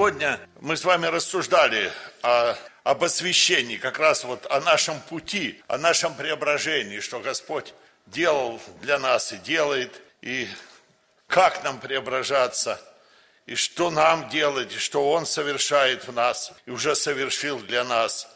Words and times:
Сегодня 0.00 0.40
мы 0.60 0.78
с 0.78 0.84
вами 0.86 1.08
рассуждали 1.08 1.92
о, 2.22 2.56
об 2.84 3.04
освящении, 3.04 3.76
как 3.76 3.98
раз 3.98 4.24
вот 4.24 4.46
о 4.50 4.58
нашем 4.62 4.98
пути, 4.98 5.62
о 5.68 5.76
нашем 5.76 6.14
преображении, 6.14 7.00
что 7.00 7.20
Господь 7.20 7.74
делал 8.06 8.58
для 8.80 8.98
нас 8.98 9.30
и 9.34 9.36
делает, 9.36 10.00
и 10.22 10.48
как 11.26 11.62
нам 11.64 11.78
преображаться, 11.78 12.80
и 13.44 13.54
что 13.56 13.90
нам 13.90 14.30
делать, 14.30 14.74
и 14.74 14.78
что 14.78 15.10
Он 15.10 15.26
совершает 15.26 16.08
в 16.08 16.14
нас, 16.14 16.54
и 16.64 16.70
уже 16.70 16.96
совершил 16.96 17.58
для 17.58 17.84
нас, 17.84 18.26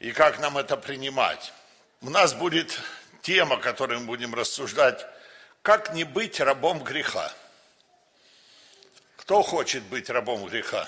и 0.00 0.10
как 0.10 0.40
нам 0.40 0.58
это 0.58 0.76
принимать. 0.76 1.52
У 2.00 2.10
нас 2.10 2.34
будет 2.34 2.76
тема, 3.22 3.58
которую 3.58 4.00
мы 4.00 4.06
будем 4.06 4.34
рассуждать, 4.34 5.06
как 5.62 5.94
не 5.94 6.02
быть 6.02 6.40
рабом 6.40 6.82
греха– 6.82 7.32
кто 9.24 9.40
хочет 9.42 9.82
быть 9.84 10.10
рабом 10.10 10.44
греха? 10.44 10.86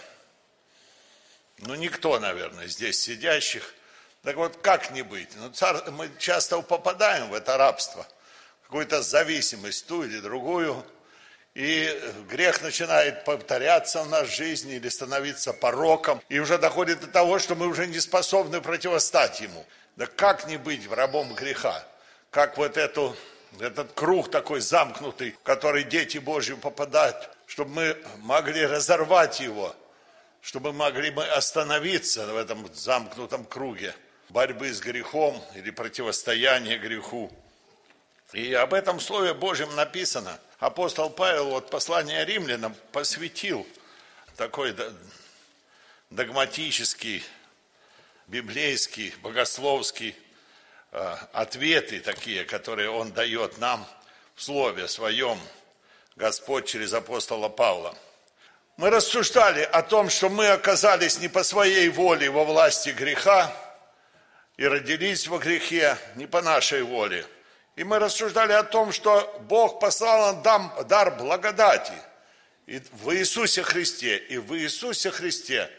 Ну, 1.58 1.74
никто, 1.74 2.18
наверное, 2.18 2.66
здесь 2.66 3.02
сидящих. 3.02 3.74
Так 4.22 4.36
вот, 4.36 4.56
как 4.56 4.90
не 4.90 5.02
быть? 5.02 5.30
Ну, 5.36 5.50
цар... 5.50 5.90
Мы 5.90 6.10
часто 6.18 6.60
попадаем 6.60 7.30
в 7.30 7.34
это 7.34 7.56
рабство, 7.56 8.06
какую-то 8.64 9.02
зависимость, 9.02 9.86
ту 9.86 10.02
или 10.02 10.20
другую. 10.20 10.84
И 11.54 11.98
грех 12.28 12.60
начинает 12.60 13.24
повторяться 13.24 14.02
в 14.02 14.10
нашей 14.10 14.36
жизни 14.36 14.74
или 14.74 14.90
становиться 14.90 15.54
пороком. 15.54 16.20
И 16.28 16.38
уже 16.38 16.58
доходит 16.58 17.00
до 17.00 17.06
того, 17.06 17.38
что 17.38 17.54
мы 17.54 17.66
уже 17.66 17.86
не 17.86 17.98
способны 18.00 18.60
противостать 18.60 19.40
ему. 19.40 19.64
Да 19.96 20.04
как 20.06 20.46
не 20.48 20.58
быть 20.58 20.86
рабом 20.90 21.34
греха? 21.34 21.82
Как 22.30 22.58
вот 22.58 22.76
эту, 22.76 23.16
этот 23.58 23.92
круг 23.92 24.30
такой 24.30 24.60
замкнутый, 24.60 25.32
в 25.32 25.42
который 25.42 25.84
дети 25.84 26.18
Божьи 26.18 26.52
попадают, 26.52 27.30
чтобы 27.46 27.70
мы 27.70 27.96
могли 28.18 28.66
разорвать 28.66 29.40
его, 29.40 29.74
чтобы 30.46 30.72
могли 30.72 31.10
мы 31.10 31.24
остановиться 31.24 32.24
в 32.24 32.36
этом 32.36 32.72
замкнутом 32.72 33.44
круге 33.44 33.92
борьбы 34.28 34.72
с 34.72 34.78
грехом 34.78 35.42
или 35.56 35.70
противостояния 35.70 36.78
греху. 36.78 37.32
И 38.32 38.54
об 38.54 38.72
этом 38.72 39.00
Слове 39.00 39.34
Божьем 39.34 39.74
написано. 39.74 40.38
Апостол 40.60 41.10
Павел 41.10 41.50
вот 41.50 41.68
послание 41.68 42.24
римлянам 42.24 42.76
посвятил 42.92 43.66
такой 44.36 44.72
догматический, 46.10 47.24
библейский, 48.28 49.12
богословский 49.22 50.14
э, 50.92 51.16
ответы 51.32 51.98
такие, 51.98 52.44
которые 52.44 52.88
он 52.88 53.10
дает 53.10 53.58
нам 53.58 53.84
в 54.36 54.42
Слове 54.44 54.86
Своем– 54.86 55.40
Господь 56.16 56.66
через 56.66 56.94
апостола 56.94 57.50
Павла. 57.50 57.94
Мы 58.76 58.90
рассуждали 58.90 59.62
о 59.62 59.82
том, 59.82 60.10
что 60.10 60.28
мы 60.28 60.48
оказались 60.48 61.18
не 61.18 61.28
по 61.28 61.42
своей 61.42 61.88
воле 61.88 62.28
во 62.28 62.44
власти 62.44 62.90
греха 62.90 63.52
и 64.56 64.66
родились 64.66 65.26
во 65.28 65.38
грехе 65.38 65.96
не 66.14 66.26
по 66.26 66.42
нашей 66.42 66.82
воле. 66.82 67.26
И 67.76 67.84
мы 67.84 67.98
рассуждали 67.98 68.52
о 68.52 68.62
том, 68.62 68.92
что 68.92 69.38
Бог 69.48 69.80
послал 69.80 70.42
нам 70.42 70.72
дар 70.88 71.16
благодати 71.16 71.94
и 72.66 72.82
в 72.92 73.14
Иисусе 73.14 73.62
Христе, 73.62 74.16
и 74.16 74.38
в 74.38 74.54
Иисусе 74.56 75.10
Христе. 75.10 75.70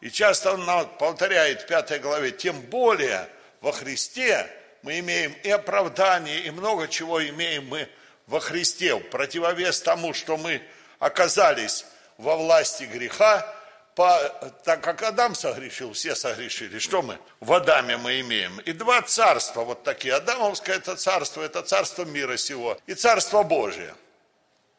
И 0.00 0.10
часто 0.10 0.54
он 0.54 0.64
нам 0.64 0.88
повторяет 0.98 1.62
в 1.62 1.66
пятой 1.66 2.00
главе, 2.00 2.32
тем 2.32 2.60
более 2.62 3.28
во 3.60 3.72
Христе 3.72 4.48
мы 4.82 4.98
имеем 4.98 5.32
и 5.44 5.50
оправдание, 5.50 6.40
и 6.40 6.50
много 6.50 6.88
чего 6.88 7.24
имеем 7.24 7.68
мы– 7.68 7.88
во 8.26 8.40
Христе, 8.40 8.94
в 8.94 9.00
противовес 9.10 9.82
тому, 9.82 10.14
что 10.14 10.36
мы 10.36 10.62
оказались 10.98 11.84
во 12.18 12.36
власти 12.36 12.84
греха, 12.84 13.46
по, 13.94 14.18
так 14.64 14.82
как 14.82 15.02
Адам 15.02 15.34
согрешил, 15.34 15.92
все 15.92 16.14
согрешили. 16.14 16.78
Что 16.78 17.02
мы? 17.02 17.18
В 17.40 17.52
Адаме 17.52 17.96
мы 17.98 18.20
имеем. 18.20 18.58
И 18.60 18.72
два 18.72 19.02
царства 19.02 19.64
вот 19.64 19.82
такие. 19.82 20.14
Адамовское 20.14 20.76
это 20.76 20.96
царство, 20.96 21.42
это 21.42 21.62
царство 21.62 22.04
мира 22.04 22.36
сего. 22.36 22.78
И 22.86 22.94
царство 22.94 23.42
Божие. 23.42 23.94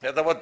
Это 0.01 0.23
вот 0.23 0.39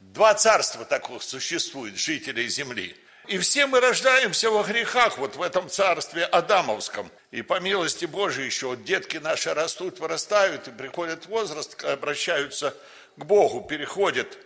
два 0.00 0.34
царства 0.34 0.84
таких 0.84 1.22
существует, 1.22 1.98
жителей 1.98 2.48
земли. 2.48 2.96
И 3.28 3.38
все 3.38 3.66
мы 3.66 3.80
рождаемся 3.80 4.50
во 4.50 4.62
грехах, 4.62 5.18
вот 5.18 5.36
в 5.36 5.42
этом 5.42 5.68
царстве 5.68 6.24
Адамовском. 6.24 7.10
И 7.32 7.42
по 7.42 7.58
милости 7.58 8.06
Божией 8.06 8.46
еще 8.46 8.68
вот 8.68 8.84
детки 8.84 9.16
наши 9.16 9.52
растут, 9.52 9.98
вырастают 9.98 10.68
и 10.68 10.70
приходят 10.70 11.24
в 11.24 11.28
возраст, 11.28 11.82
обращаются 11.84 12.74
к 13.16 13.24
Богу, 13.24 13.62
переходят 13.62 14.38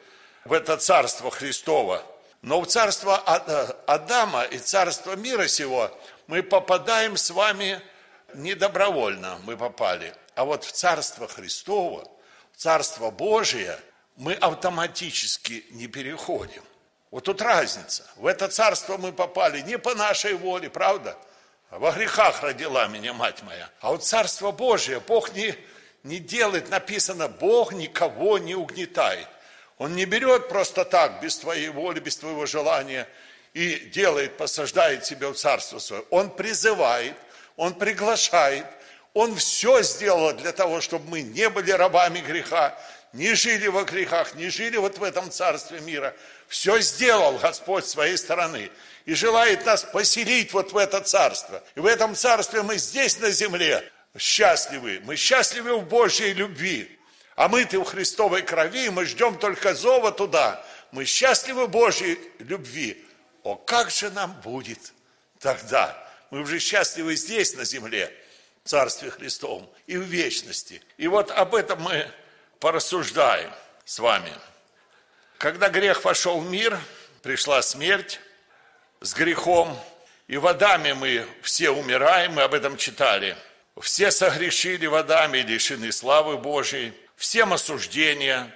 в 0.51 0.53
это 0.53 0.77
царство 0.79 1.31
Христово. 1.31 2.03
Но 2.43 2.61
в 2.61 2.67
царство 2.67 3.17
Адама 3.87 4.43
и 4.43 4.59
царство 4.59 5.15
мира 5.15 5.47
сего 5.47 5.97
мы 6.27 6.43
попадаем 6.43 7.17
с 7.17 7.31
вами 7.31 7.81
недобровольно, 8.35 9.39
мы 9.45 9.57
попали. 9.57 10.13
А 10.35 10.45
вот 10.45 10.65
в 10.65 10.73
царство 10.73 11.29
Христово, 11.29 12.05
в 12.53 12.57
царство 12.57 13.13
Божие 13.13 13.79
мы 14.17 14.35
автоматически 14.35 15.67
не 15.71 15.87
переходим. 15.87 16.65
Вот 17.13 17.27
тут 17.27 17.41
разница. 17.43 18.05
В 18.17 18.27
это 18.27 18.49
царство 18.49 18.97
мы 18.97 19.13
попали 19.13 19.61
не 19.61 19.79
по 19.79 19.95
нашей 19.95 20.35
воле, 20.35 20.69
правда? 20.69 21.17
Во 21.71 21.93
грехах 21.93 22.43
родила 22.43 22.89
меня 22.89 23.13
мать 23.13 23.45
моя. 23.45 23.71
А 23.81 23.93
вот 23.93 24.05
царство 24.05 24.51
Божие, 24.51 24.99
Бог 24.99 25.33
не, 25.33 25.55
не 26.03 26.19
делает, 26.19 26.71
написано, 26.71 27.29
Бог 27.29 27.73
никого 27.73 28.39
не 28.39 28.57
угнетает. 28.57 29.29
Он 29.81 29.97
не 29.97 30.05
берет 30.05 30.51
просто 30.51 30.85
так, 30.85 31.23
без 31.23 31.39
твоей 31.39 31.71
воли, 31.71 32.01
без 32.01 32.15
твоего 32.15 32.45
желания, 32.45 33.09
и 33.55 33.77
делает, 33.77 34.37
посаждает 34.37 35.07
себя 35.07 35.31
в 35.31 35.37
царство 35.37 35.79
свое. 35.79 36.05
Он 36.11 36.29
призывает, 36.29 37.15
он 37.57 37.73
приглашает, 37.73 38.67
он 39.15 39.35
все 39.37 39.81
сделал 39.83 40.35
для 40.35 40.53
того, 40.53 40.83
чтобы 40.83 41.09
мы 41.09 41.23
не 41.23 41.49
были 41.49 41.71
рабами 41.71 42.21
греха, 42.21 42.79
не 43.15 43.33
жили 43.33 43.69
во 43.69 43.85
грехах, 43.85 44.35
не 44.35 44.51
жили 44.51 44.77
вот 44.77 44.99
в 44.99 45.03
этом 45.03 45.31
царстве 45.31 45.81
мира. 45.81 46.15
Все 46.47 46.79
сделал 46.81 47.39
Господь 47.39 47.87
своей 47.87 48.19
стороны 48.19 48.71
и 49.07 49.15
желает 49.15 49.65
нас 49.65 49.83
поселить 49.83 50.53
вот 50.53 50.73
в 50.73 50.77
это 50.77 51.01
царство. 51.01 51.63
И 51.75 51.81
в 51.81 51.87
этом 51.87 52.15
царстве 52.15 52.61
мы 52.61 52.77
здесь 52.77 53.19
на 53.19 53.31
земле 53.31 53.91
счастливы. 54.19 55.01
Мы 55.05 55.17
счастливы 55.17 55.79
в 55.79 55.89
Божьей 55.89 56.35
любви. 56.35 57.00
А 57.37 57.49
мы-то 57.49 57.81
в 57.81 57.85
Христовой 57.85 58.43
крови, 58.43 58.91
мы 58.91 59.05
ждем 59.05 59.39
только 59.39 59.75
зова 59.75 60.13
туда. 60.13 60.65
Мы 60.91 61.05
счастливы 61.05 61.69
Божьей 61.69 62.19
любви. 62.39 63.05
О, 63.43 63.57
как 63.57 63.91
же 63.91 64.11
нам 64.11 64.33
будет 64.43 64.93
тогда? 65.39 65.97
Мы 66.31 66.41
уже 66.41 66.59
счастливы 66.59 67.17
здесь, 67.17 67.55
на 67.55 67.65
земле, 67.65 68.13
в 68.65 68.69
Царстве 68.69 69.11
Христовом 69.11 69.69
и 69.87 69.97
в 69.97 70.03
вечности. 70.03 70.83
И 70.97 71.09
вот 71.09 71.31
об 71.31 71.55
этом 71.55 71.81
мы 71.83 72.11
порассуждаем 72.59 73.51
с 73.85 73.99
вами. 73.99 74.33
Когда 75.39 75.71
грех 75.71 76.05
вошел 76.05 76.41
в 76.41 76.51
мир, 76.51 76.79
пришла 77.23 77.63
смерть 77.63 78.21
с 79.01 79.15
грехом, 79.15 79.79
и 80.29 80.37
в 80.37 80.47
Адаме 80.47 80.95
мы 80.95 81.27
все 81.43 81.71
умираем, 81.71 82.35
мы 82.35 82.43
об 82.43 82.55
этом 82.55 82.77
читали. 82.77 83.37
Все 83.81 84.11
согрешили 84.11 84.87
в 84.87 84.95
Адаме, 84.95 85.43
лишены 85.43 85.91
славы 85.91 86.37
Божией, 86.37 86.93
всем 87.21 87.53
осуждение, 87.53 88.51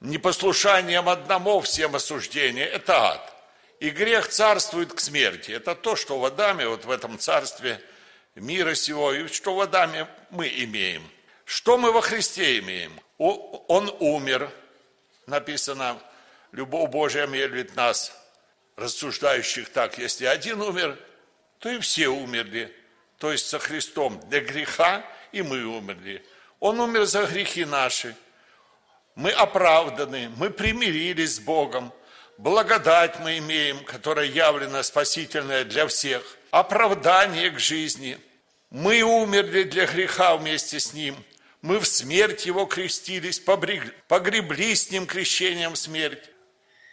непослушанием 0.00 1.08
одному 1.08 1.60
всем 1.60 1.94
осуждение– 1.94 2.66
это 2.66 3.12
ад. 3.12 3.34
И 3.78 3.90
грех 3.90 4.26
царствует 4.26 4.92
к 4.92 4.98
смерти. 4.98 5.52
Это 5.52 5.76
то, 5.76 5.94
что 5.94 6.18
в 6.18 6.24
Адаме, 6.24 6.66
вот 6.66 6.84
в 6.84 6.90
этом 6.90 7.20
царстве 7.20 7.80
мира 8.34 8.74
сего, 8.74 9.12
и 9.12 9.28
что 9.28 9.54
в 9.54 9.60
Адаме 9.60 10.08
мы 10.30 10.48
имеем. 10.48 11.08
Что 11.44 11.78
мы 11.78 11.92
во 11.92 12.00
Христе 12.00 12.58
имеем? 12.58 13.00
Он 13.16 13.94
умер, 14.00 14.50
написано, 15.26 15.96
любовь 16.50 16.90
Божия 16.90 17.28
мерит 17.28 17.76
нас, 17.76 18.12
рассуждающих 18.74 19.68
так, 19.68 19.98
если 19.98 20.24
один 20.24 20.60
умер, 20.60 20.98
то 21.60 21.68
и 21.68 21.78
все 21.78 22.08
умерли, 22.08 22.76
то 23.18 23.30
есть 23.30 23.46
со 23.46 23.60
Христом 23.60 24.20
для 24.28 24.40
греха, 24.40 25.04
и 25.30 25.42
мы 25.42 25.64
умерли. 25.64 26.24
Он 26.60 26.80
умер 26.80 27.06
за 27.06 27.26
грехи 27.26 27.64
наши. 27.64 28.14
Мы 29.14 29.30
оправданы, 29.30 30.30
мы 30.36 30.50
примирились 30.50 31.36
с 31.36 31.40
Богом. 31.40 31.92
Благодать 32.38 33.18
мы 33.20 33.38
имеем, 33.38 33.84
которая 33.84 34.26
явлена 34.26 34.82
спасительная 34.82 35.64
для 35.64 35.86
всех. 35.88 36.22
Оправдание 36.50 37.50
к 37.50 37.58
жизни. 37.58 38.18
Мы 38.70 39.02
умерли 39.02 39.64
для 39.64 39.86
греха 39.86 40.36
вместе 40.36 40.78
с 40.78 40.92
Ним– 40.92 41.16
мы 41.62 41.78
в 41.78 41.86
смерть 41.86 42.46
Его 42.46 42.66
крестились, 42.66 43.38
погребли 43.38 44.74
с 44.74 44.90
Ним 44.90 45.06
крещением 45.06 45.76
смерть. 45.76 46.30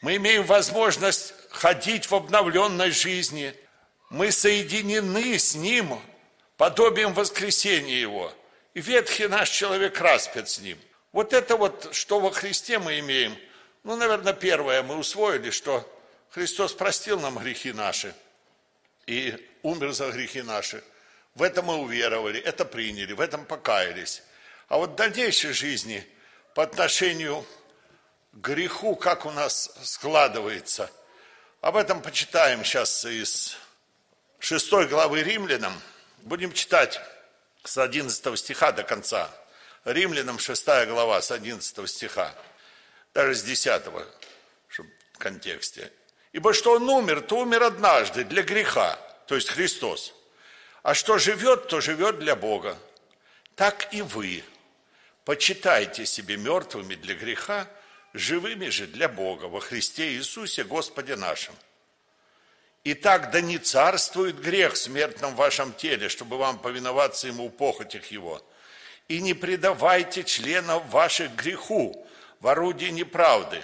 Мы 0.02 0.18
имеем 0.18 0.44
возможность 0.44 1.34
ходить 1.50 2.10
в 2.10 2.16
обновленной 2.16 2.92
жизни. 2.92 3.54
Мы 4.10 4.32
соединены 4.32 5.40
с 5.40 5.56
Ним 5.56 6.00
подобием 6.58 7.14
воскресения 7.14 8.00
Его. 8.00 8.34
И 8.78 8.80
ветхий 8.80 9.26
наш 9.26 9.50
человек 9.50 10.00
распят 10.00 10.48
с 10.48 10.60
Ним. 10.60 10.78
Вот 11.12 11.34
это 11.34 11.58
вот, 11.58 11.96
что 11.96 12.20
во 12.20 12.30
Христе 12.30 12.78
мы 12.78 13.00
имеем. 13.00 13.36
Ну, 13.84 13.96
наверное, 13.96 14.34
первое 14.34 14.84
мы 14.84 14.98
усвоили, 14.98 15.50
что 15.50 15.84
Христос 16.30 16.74
простил 16.74 17.20
нам 17.20 17.40
грехи 17.40 17.74
наши 17.74 18.14
и 19.08 19.36
умер 19.64 19.94
за 19.94 20.12
грехи 20.12 20.44
наши. 20.44 20.84
В 21.34 21.42
этом 21.42 21.66
мы 21.66 21.78
уверовали, 21.78 22.40
это 22.40 22.66
приняли, 22.66 23.14
в 23.14 23.20
этом 23.20 23.46
покаялись. 23.46 24.22
А 24.68 24.78
вот 24.78 24.92
в 24.92 24.96
дальнейшей 24.96 25.54
жизни 25.54 26.08
по 26.54 26.62
отношению 26.62 27.44
к 28.32 28.48
греху, 28.48 28.96
как 28.96 29.26
у 29.26 29.32
нас 29.32 29.72
складывается, 29.82 30.92
об 31.62 31.78
этом 31.78 32.00
почитаем 32.00 32.64
сейчас 32.64 33.06
из 33.06 33.58
6 34.38 34.72
главы 34.88 35.24
Римлянам. 35.24 35.74
Будем 36.20 36.54
читать 36.54 37.02
с 37.68 37.78
11 37.78 38.40
стиха 38.40 38.72
до 38.72 38.84
конца. 38.84 39.30
Римлянам 39.84 40.40
6 40.40 40.66
глава 40.88 41.22
с 41.22 41.32
11 41.32 41.90
стиха, 41.90 42.34
даже 43.14 43.36
с 43.36 43.44
10 43.44 43.84
чтобы 44.70 44.90
в 45.14 45.18
контексте. 45.18 45.92
Ибо 46.32 46.54
что 46.54 46.74
он 46.74 46.90
умер, 46.90 47.22
то 47.22 47.40
умер 47.40 47.64
однажды 47.64 48.24
для 48.24 48.44
греха, 48.44 48.98
то 49.28 49.36
есть 49.36 49.50
Христос. 49.50 50.14
А 50.84 50.94
что 50.94 51.18
живет, 51.18 51.68
то 51.68 51.82
живет 51.82 52.20
для 52.20 52.36
Бога. 52.36 52.78
Так 53.56 53.94
и 53.94 54.02
вы. 54.02 54.44
Почитайте 55.26 56.06
себе 56.06 56.38
мертвыми 56.38 56.96
для 56.96 57.16
греха, 57.16 57.68
живыми 58.14 58.70
же 58.70 58.88
для 58.88 59.10
Бога 59.10 59.46
во 59.46 59.60
Христе 59.60 60.14
Иисусе 60.14 60.64
Господе 60.64 61.18
нашим. 61.18 61.56
Итак, 62.90 63.32
да 63.32 63.42
не 63.42 63.58
царствует 63.58 64.40
грех 64.40 64.76
в 64.76 64.78
смертном 64.78 65.36
вашем 65.36 65.74
теле, 65.74 66.08
чтобы 66.08 66.38
вам 66.38 66.58
повиноваться 66.58 67.28
ему 67.28 67.50
в 67.50 67.52
похотях 67.52 68.06
его. 68.06 68.42
И 69.10 69.20
не 69.20 69.34
предавайте 69.34 70.24
членов 70.24 70.88
ваших 70.88 71.36
греху 71.36 72.08
в 72.40 72.48
орудии 72.48 72.86
неправды. 72.86 73.62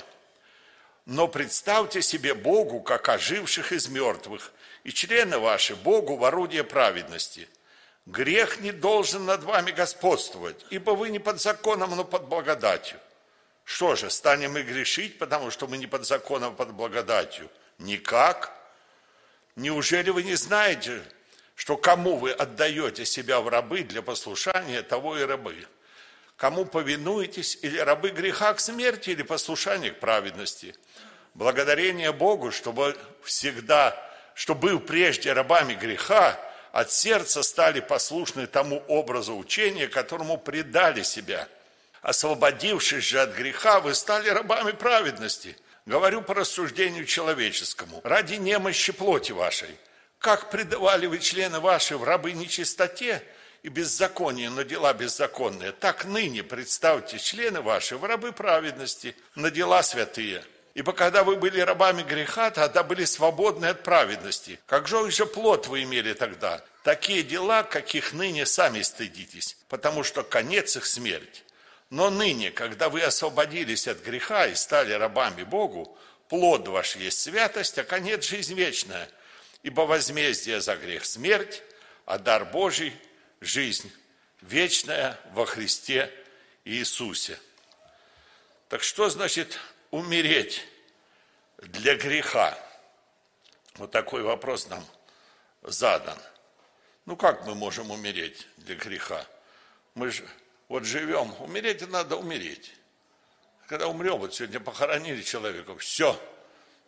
Но 1.05 1.29
представьте 1.29 2.01
себе 2.01 2.33
Богу, 2.33 2.81
как 2.81 3.07
оживших 3.07 3.71
из 3.71 3.87
мертвых, 3.87 4.51
и 4.83 4.91
члены 4.91 5.39
ваши 5.39 5.77
Богу 5.77 6.17
в 6.17 6.25
орудие 6.25 6.65
праведности. 6.65 7.47
Грех 8.05 8.59
не 8.59 8.73
должен 8.73 9.23
над 9.23 9.43
вами 9.43 9.71
господствовать, 9.71 10.65
ибо 10.69 10.91
вы 10.91 11.07
не 11.07 11.19
под 11.19 11.39
законом, 11.39 11.95
но 11.95 12.03
под 12.03 12.27
благодатью. 12.27 12.99
Что 13.63 13.95
же, 13.95 14.09
станем 14.09 14.51
мы 14.51 14.63
грешить, 14.63 15.17
потому 15.17 15.49
что 15.49 15.65
мы 15.67 15.77
не 15.77 15.87
под 15.87 16.05
законом, 16.05 16.51
а 16.51 16.55
под 16.57 16.73
благодатью? 16.73 17.49
Никак. 17.77 18.62
Неужели 19.55 20.09
вы 20.09 20.23
не 20.23 20.35
знаете, 20.35 21.03
что 21.55 21.77
кому 21.77 22.17
вы 22.17 22.31
отдаете 22.31 23.05
себя 23.05 23.39
в 23.39 23.47
рабы 23.47 23.83
для 23.83 24.01
послушания, 24.01 24.81
того 24.81 25.17
и 25.17 25.23
рабы? 25.23 25.55
Кому 26.37 26.65
повинуетесь, 26.65 27.59
или 27.61 27.77
рабы 27.77 28.09
греха 28.09 28.53
к 28.55 28.59
смерти, 28.59 29.11
или 29.11 29.21
послушание 29.21 29.91
к 29.91 29.99
праведности? 29.99 30.75
Благодарение 31.35 32.11
Богу, 32.11 32.51
чтобы 32.51 32.97
всегда, 33.23 33.95
что 34.33 34.55
был 34.55 34.79
прежде 34.79 35.31
рабами 35.33 35.75
греха, 35.75 36.39
от 36.71 36.91
сердца 36.91 37.43
стали 37.43 37.79
послушны 37.79 38.47
тому 38.47 38.83
образу 38.87 39.37
учения, 39.37 39.87
которому 39.87 40.39
предали 40.39 41.03
себя. 41.03 41.47
Освободившись 42.01 43.03
же 43.03 43.21
от 43.21 43.35
греха, 43.35 43.79
вы 43.79 43.93
стали 43.93 44.29
рабами 44.29 44.71
праведности– 44.71 45.55
Говорю 45.85 46.21
по 46.21 46.33
рассуждению 46.33 47.05
человеческому, 47.05 47.99
ради 48.03 48.35
немощи 48.35 48.93
плоти 48.93 49.33
вашей. 49.33 49.77
Как 50.17 50.49
предавали 50.49 51.07
вы 51.07 51.19
члены 51.19 51.59
ваши 51.59 51.97
в 51.97 52.05
рабы 52.05 52.31
нечистоте 52.31 53.21
и 53.63 53.67
беззаконие 53.67 54.49
на 54.49 54.63
дела 54.63 54.93
беззаконные, 54.93 55.73
так 55.73 56.05
ныне 56.05 56.41
представьте 56.41 57.19
члены 57.19 57.61
ваши 57.61 57.97
в 57.97 58.05
рабы 58.05 58.31
праведности 58.31 59.13
на 59.35 59.51
дела 59.51 59.83
святые. 59.83 60.45
Ибо 60.73 60.93
когда 60.93 61.25
вы 61.25 61.35
были 61.35 61.59
рабами 61.59 62.01
греха, 62.01 62.49
тогда 62.49 62.81
были 62.83 63.03
свободны 63.03 63.65
от 63.65 63.83
праведности. 63.83 64.59
Как 64.65 64.87
же 64.87 65.11
же 65.11 65.25
плод 65.25 65.67
вы 65.67 65.83
имели 65.83 66.13
тогда? 66.13 66.63
Такие 66.83 67.23
дела, 67.23 67.63
каких 67.63 68.13
ныне 68.13 68.45
сами 68.45 68.81
стыдитесь, 68.81 69.57
потому 69.67 70.03
что 70.03 70.23
конец 70.23 70.77
их 70.77 70.85
смерть. 70.85 71.43
Но 71.93 72.09
ныне, 72.09 72.49
когда 72.49 72.89
вы 72.89 73.03
освободились 73.03 73.87
от 73.87 73.99
греха 73.99 74.47
и 74.47 74.55
стали 74.55 74.93
рабами 74.93 75.43
Богу, 75.43 75.95
плод 76.27 76.67
ваш 76.67 76.95
есть 76.95 77.19
святость, 77.19 77.77
а 77.77 77.83
конец– 77.83 78.23
жизнь 78.27 78.55
вечная. 78.55 79.07
Ибо 79.61 79.81
возмездие 79.81 80.59
за 80.59 80.75
грех– 80.75 81.05
смерть, 81.05 81.61
а 82.07 82.17
дар 82.17 82.45
Божий– 82.45 82.99
жизнь 83.41 83.93
вечная 84.41 85.19
во 85.33 85.45
Христе 85.45 86.11
Иисусе. 86.65 87.37
Так 88.69 88.81
что 88.81 89.11
значит 89.11 89.59
умереть 89.91 90.65
для 91.57 91.95
греха? 91.95 92.57
Вот 93.75 93.91
такой 93.91 94.23
вопрос 94.23 94.67
нам 94.67 94.83
задан. 95.61 96.17
Ну 97.05 97.15
как 97.15 97.45
мы 97.45 97.53
можем 97.53 97.91
умереть 97.91 98.47
для 98.57 98.73
греха? 98.73 99.27
Мы 99.93 100.09
же 100.09 100.27
вот 100.67 100.85
живем, 100.85 101.33
умереть 101.41 101.87
надо 101.89 102.15
умереть. 102.17 102.73
Когда 103.67 103.87
умрем, 103.87 104.17
вот 104.17 104.35
сегодня 104.35 104.59
похоронили 104.59 105.21
человека, 105.21 105.77
все, 105.77 106.19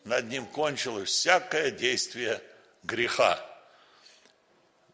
над 0.03 0.27
ним 0.27 0.45
кончилось 0.45 1.09
всякое 1.09 1.71
действие 1.71 2.41
греха. 2.83 3.43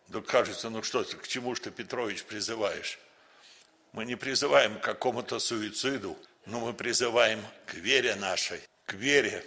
Да 0.07 0.21
кажется, 0.21 0.69
ну 0.69 0.83
что 0.83 1.03
к 1.03 1.27
чему 1.27 1.55
ж 1.55 1.61
ты, 1.61 1.71
Петрович, 1.71 2.23
призываешь? 2.23 2.99
Мы 3.93 4.05
не 4.05 4.15
призываем 4.15 4.79
к 4.79 4.83
какому-то 4.83 5.39
суициду, 5.39 6.17
но 6.45 6.59
мы 6.59 6.73
призываем 6.73 7.45
к 7.65 7.73
вере 7.73 8.15
нашей, 8.15 8.61
к 8.85 8.93
вере 8.93 9.45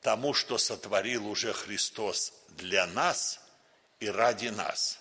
тому, 0.00 0.34
что 0.34 0.58
сотворил 0.58 1.28
уже 1.28 1.52
Христос 1.52 2.32
для 2.48 2.86
нас 2.86 3.40
и 4.00 4.08
ради 4.08 4.48
нас. 4.48 5.00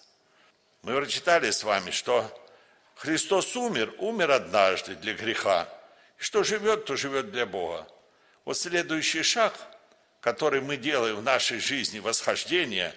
Мы 0.83 0.95
прочитали 0.95 1.51
с 1.51 1.63
вами, 1.63 1.91
что 1.91 2.31
Христос 3.01 3.55
умер, 3.55 3.95
умер 3.97 4.29
однажды 4.29 4.93
для 4.93 5.15
греха. 5.15 5.67
И 6.19 6.21
что 6.21 6.43
живет, 6.43 6.85
то 6.85 6.95
живет 6.95 7.31
для 7.31 7.47
Бога. 7.47 7.87
Вот 8.45 8.59
следующий 8.59 9.23
шаг, 9.23 9.55
который 10.19 10.61
мы 10.61 10.77
делаем 10.77 11.15
в 11.15 11.23
нашей 11.23 11.59
жизни, 11.59 11.97
восхождение, 11.97 12.93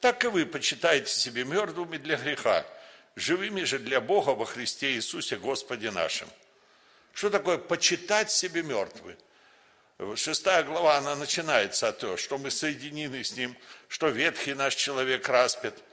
так 0.00 0.22
и 0.22 0.28
вы 0.28 0.44
почитаете 0.44 1.10
себе 1.10 1.46
мертвыми 1.46 1.96
для 1.96 2.18
греха, 2.18 2.66
живыми 3.16 3.62
же 3.62 3.78
для 3.78 4.02
Бога 4.02 4.30
во 4.34 4.44
Христе 4.44 4.92
Иисусе 4.92 5.36
Господе 5.36 5.90
нашим. 5.92 6.28
Что 7.14 7.30
такое 7.30 7.56
почитать 7.56 8.30
себе 8.30 8.62
мертвы? 8.62 9.16
Шестая 10.16 10.62
глава, 10.62 10.98
она 10.98 11.16
начинается 11.16 11.88
от 11.88 12.00
того, 12.00 12.18
что 12.18 12.36
мы 12.36 12.50
соединены 12.50 13.24
с 13.24 13.34
Ним, 13.34 13.56
что 13.88 14.08
ветхий 14.08 14.52
наш 14.52 14.74
человек 14.74 15.26
распят– 15.26 15.74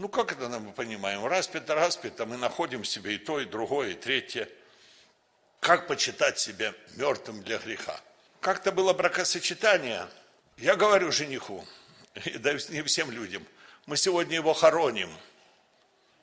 ну, 0.00 0.08
как 0.08 0.32
это 0.32 0.48
мы 0.48 0.72
понимаем? 0.72 1.26
Распят, 1.26 1.68
распят, 1.68 2.18
а 2.20 2.24
мы 2.24 2.38
находим 2.38 2.84
в 2.84 2.88
себе 2.88 3.16
и 3.16 3.18
то, 3.18 3.38
и 3.38 3.44
другое, 3.44 3.90
и 3.90 3.94
третье. 3.94 4.48
Как 5.60 5.86
почитать 5.86 6.38
себя 6.38 6.72
мертвым 6.96 7.42
для 7.42 7.58
греха? 7.58 8.00
Как-то 8.40 8.72
было 8.72 8.94
бракосочетание. 8.94 10.08
Я 10.56 10.76
говорю 10.76 11.12
жениху, 11.12 11.66
да 12.38 12.54
не 12.70 12.80
всем 12.80 13.10
людям, 13.10 13.46
мы 13.84 13.98
сегодня 13.98 14.36
его 14.36 14.54
хороним. 14.54 15.10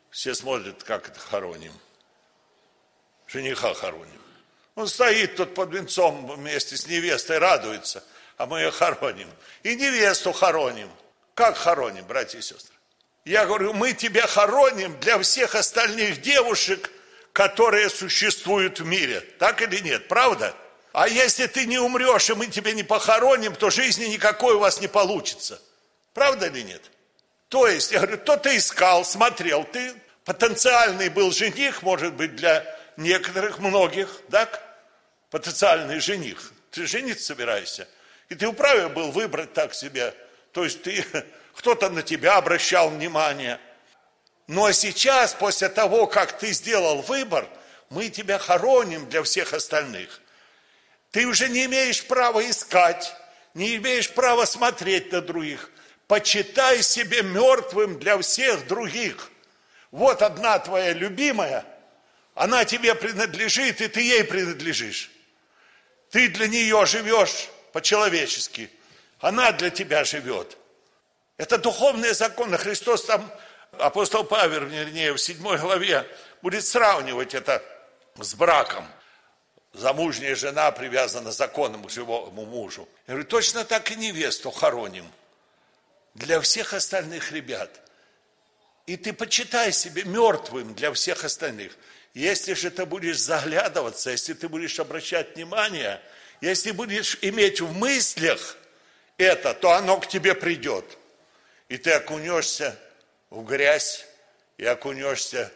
Все 0.10 0.34
смотрят, 0.34 0.84
как 0.84 1.10
это 1.10 1.19
хороним. 1.19 1.74
Жениха 3.27 3.75
хороним. 3.75 4.22
Он 4.74 4.88
стоит 4.88 5.36
тут 5.36 5.53
под 5.53 5.72
венцом 5.72 6.25
вместе 6.36 6.77
с 6.77 6.88
невестой, 6.88 7.38
радуется, 7.38 8.03
а 8.38 8.48
мы 8.48 8.62
ее 8.62 8.72
хороним. 8.72 9.29
И 9.62 9.75
невесту 9.75 10.31
хороним. 10.31 10.89
Как 11.36 11.55
хороним, 11.57 12.05
братья 12.05 12.39
и 12.39 12.41
сестры? 12.41 12.76
Я 13.27 13.46
говорю, 13.46 13.74
мы 13.74 13.91
тебя 13.91 14.25
хороним 14.25 14.98
для 15.01 15.19
всех 15.19 15.55
остальных 15.55 16.22
девушек, 16.22 16.89
которые 17.34 17.89
существуют 17.89 18.79
в 18.79 18.86
мире. 18.86 19.19
Так 19.38 19.62
или 19.62 19.79
нет? 19.79 20.07
Правда? 20.07 20.55
А 20.93 21.10
если 21.10 21.46
ты 21.48 21.65
не 21.65 21.77
умрешь, 21.77 22.29
и 22.29 22.34
мы 22.36 22.48
тебя 22.48 22.72
не 22.72 22.84
похороним, 22.84 23.53
то 23.53 23.69
жизни 23.69 24.05
никакой 24.05 24.55
у 24.55 24.60
вас 24.60 24.79
не 24.79 24.88
получится. 24.88 25.62
Правда 26.13 26.46
или 26.46 26.62
нет? 26.62 26.81
То 27.50 27.67
есть, 27.67 27.91
я 27.91 28.00
говорю, 28.00 28.17
то 28.17 28.38
ты 28.38 28.55
искал, 28.55 29.03
смотрел, 29.03 29.65
ты 29.65 29.93
потенциальный 30.24 31.10
был 31.10 31.34
жених, 31.34 31.84
может 31.84 32.13
быть, 32.13 32.34
для 32.38 32.65
некоторых, 32.96 33.60
многих, 33.60 34.22
так? 34.31 34.63
Потенциальный 35.31 36.00
жених. 36.00 36.53
Ты 36.72 36.88
жениться 36.88 37.25
собираешься. 37.25 37.89
И 38.29 38.36
ты 38.36 38.50
вправе 38.50 38.88
был 38.88 39.12
выбрать 39.12 39.51
так 39.51 39.74
себе. 39.74 40.13
То 40.53 40.63
есть 40.63 40.81
ты 40.81 41.05
кто-то 41.58 41.90
на 41.90 42.04
тебя 42.04 42.38
обращал 42.38 42.92
внимание. 42.92 43.60
Ну 44.46 44.66
а 44.66 44.74
сейчас, 44.74 45.34
после 45.34 45.70
того, 45.70 46.06
как 46.06 46.38
ты 46.38 46.52
сделал 46.54 47.02
выбор, 47.02 47.50
мы 47.90 48.10
тебя 48.10 48.38
хороним 48.38 49.10
для 49.10 49.24
всех 49.24 49.54
остальных. 49.54 50.22
Ты 51.10 51.26
уже 51.26 51.50
не 51.50 51.66
имеешь 51.66 52.06
права 52.06 52.48
искать, 52.48 53.12
не 53.56 53.76
имеешь 53.78 54.12
права 54.12 54.46
смотреть 54.46 55.12
на 55.12 55.20
других. 55.20 55.72
Почитай 56.06 56.84
себе 56.84 57.24
мертвым 57.24 57.98
для 57.98 58.20
всех 58.20 58.68
других. 58.68 59.32
Вот 59.90 60.22
одна 60.22 60.60
твоя 60.60 60.94
любимая, 60.94 61.66
она 62.36 62.66
тебе 62.66 62.94
принадлежит, 62.94 63.82
и 63.82 63.88
ты 63.88 64.02
ей 64.02 64.24
принадлежишь. 64.24 65.10
Ты 66.12 66.30
для 66.30 66.48
нее 66.48 66.86
живешь 66.86 67.50
по-человечески. 67.74 68.70
Она 69.20 69.52
для 69.52 69.72
тебя 69.72 70.04
живет. 70.04 70.56
Это 71.38 71.58
духовные 71.58 72.13
законы. 72.13 72.58
Христос 72.58 73.06
там, 73.06 73.32
апостол 73.77 74.24
Павел, 74.24 74.65
вернее, 74.65 75.13
в 75.13 75.20
седьмой 75.20 75.58
главе 75.58 76.06
будет 76.41 76.65
сравнивать 76.65 77.34
это 77.34 77.63
с 78.17 78.34
браком. 78.34 78.88
Замужняя 79.74 80.36
жена 80.36 80.72
привязана 80.72 81.32
законом 81.32 81.84
к 81.84 81.91
живому 81.91 82.46
мужу. 82.46 82.89
Я 83.06 83.13
говорю, 83.13 83.29
точно 83.29 83.63
так 83.63 83.91
и 83.91 83.96
невесту 83.96 84.50
хороним. 84.50 85.06
Для 86.15 86.41
всех 86.41 86.74
остальных 86.74 87.32
ребят. 87.32 87.70
И 88.88 88.98
ты 88.98 89.13
почитай 89.13 89.72
себе 89.72 90.03
мертвым 90.03 90.74
для 90.74 90.91
всех 90.94 91.24
остальных. 91.24 91.77
Если 92.15 92.56
же 92.56 92.72
ты 92.72 92.88
будешь 92.88 93.20
заглядываться, 93.20 94.10
если 94.10 94.34
ты 94.34 94.50
будешь 94.50 94.79
обращать 94.79 95.36
внимание, 95.36 96.01
если 96.41 96.72
будешь 96.72 97.20
иметь 97.22 97.62
в 97.62 97.72
мыслях 97.74 98.58
это, 99.17 99.53
то 99.53 99.74
оно 99.74 100.00
к 100.00 100.08
тебе 100.08 100.34
придет. 100.34 100.98
И 101.69 101.77
ты 101.77 101.91
окунешься 101.91 102.77
в 103.29 103.43
грязь 103.43 104.05
и 104.57 104.65
окунешься 104.65 105.51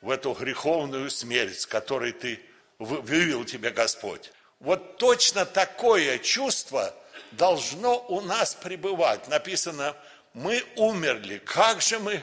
в 0.00 0.10
эту 0.10 0.32
греховную 0.32 1.10
смерть, 1.10 1.66
которой 1.66 2.12
ты 2.12 2.40
вывел 2.78 3.44
тебя 3.44 3.70
Господь. 3.70 4.32
Вот 4.60 4.96
точно 4.96 5.44
такое 5.44 6.18
чувство 6.18 6.94
должно 7.32 7.98
у 8.08 8.20
нас 8.20 8.54
пребывать. 8.54 9.28
Написано, 9.28 9.96
мы 10.34 10.64
умерли. 10.76 11.38
Как 11.44 11.82
же 11.82 11.98
мы? 11.98 12.22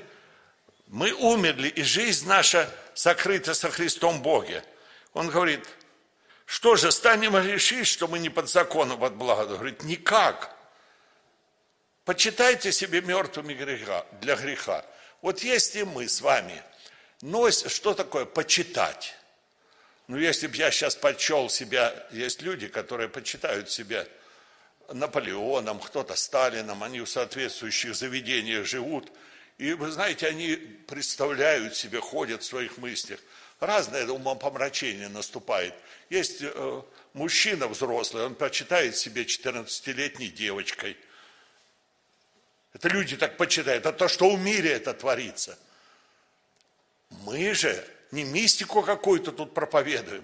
Мы 0.88 1.13
умерли, 1.13 1.67
и 1.67 1.83
жизнь 1.83 2.27
наша 2.27 2.67
сокрыта 2.95 3.53
со 3.53 3.69
Христом 3.69 4.24
Боге. 4.24 4.63
Он 5.13 5.29
говорит, 5.29 5.67
что 6.45 6.75
же, 6.75 6.91
станем 6.91 7.38
решить, 7.38 7.86
что 7.86 8.07
мы 8.07 8.17
не 8.17 8.29
под 8.29 8.50
законом 8.50 9.03
от 9.03 9.13
блага? 9.13 9.55
Говорит, 9.55 9.83
никак. 9.83 10.55
Почитайте 12.10 12.72
себе 12.72 13.01
мертвыми 13.01 13.54
греха, 13.54 14.04
для 14.20 14.36
греха. 14.36 14.84
Вот 15.22 15.44
если 15.44 15.84
мы 15.84 16.10
с 16.10 16.22
вами, 16.22 16.63
носим, 17.22 17.70
что 17.70 17.94
такое 17.94 18.25
почитать? 18.25 19.13
Ну, 20.08 20.18
если 20.18 20.48
бы 20.48 20.56
я 20.56 20.72
сейчас 20.72 20.96
почел 20.96 21.51
себя, 21.51 21.94
есть 22.12 22.42
люди, 22.42 22.68
которые 22.68 23.10
почитают 23.10 23.70
себя 23.70 24.08
Наполеоном, 24.92 25.80
кто-то 25.80 26.16
Сталином, 26.16 26.82
они 26.82 27.00
в 27.00 27.06
соответствующих 27.06 27.94
заведениях 27.94 28.66
живут. 28.66 29.12
И 29.60 29.74
вы 29.74 29.92
знаете, 29.92 30.25
они 30.25 30.56
представляют 30.56 31.75
себе, 31.75 32.00
ходят 32.00 32.42
в 32.42 32.46
своих 32.48 32.80
мыслях. 32.80 33.20
Разное 33.60 34.08
умопомрачение 34.08 35.10
наступает. 35.10 35.75
Есть 36.10 36.39
э, 36.42 36.82
мужчина 37.13 37.68
взрослый, 37.68 38.24
он 38.24 38.34
почитает 38.34 38.98
себе 38.98 39.25
14-летней 39.25 40.30
девочкой. 40.30 40.98
Это 42.74 42.88
люди 42.90 43.18
так 43.18 43.38
почитают. 43.38 43.86
Это 43.86 43.94
то, 43.94 44.08
что 44.08 44.30
в 44.30 44.40
мире 44.40 44.72
это 44.72 44.94
творится. 44.94 45.58
Мы 47.10 47.54
же 47.54 47.86
не 48.12 48.24
мистику 48.24 48.82
какую-то 48.82 49.32
тут 49.32 49.54
проповедуем. 49.54 50.24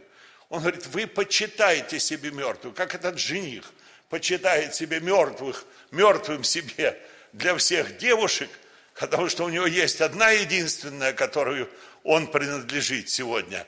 Он 0.49 0.59
говорит, 0.59 0.85
вы 0.87 1.07
почитайте 1.07 1.99
себе 1.99 2.31
мертвых, 2.31 2.75
как 2.75 2.93
этот 2.95 3.17
жених 3.17 3.71
почитает 4.09 4.75
себе 4.75 4.99
мертвых, 4.99 5.65
мертвым 5.91 6.43
себе 6.43 6.99
для 7.33 7.55
всех 7.57 7.97
девушек, 7.97 8.49
потому 8.93 9.27
что 9.27 9.43
у 9.43 9.49
него 9.49 9.65
есть 9.65 10.01
одна 10.01 10.29
единственная, 10.29 11.13
которую 11.13 11.69
он 12.03 12.27
принадлежит 12.27 13.09
сегодня. 13.09 13.65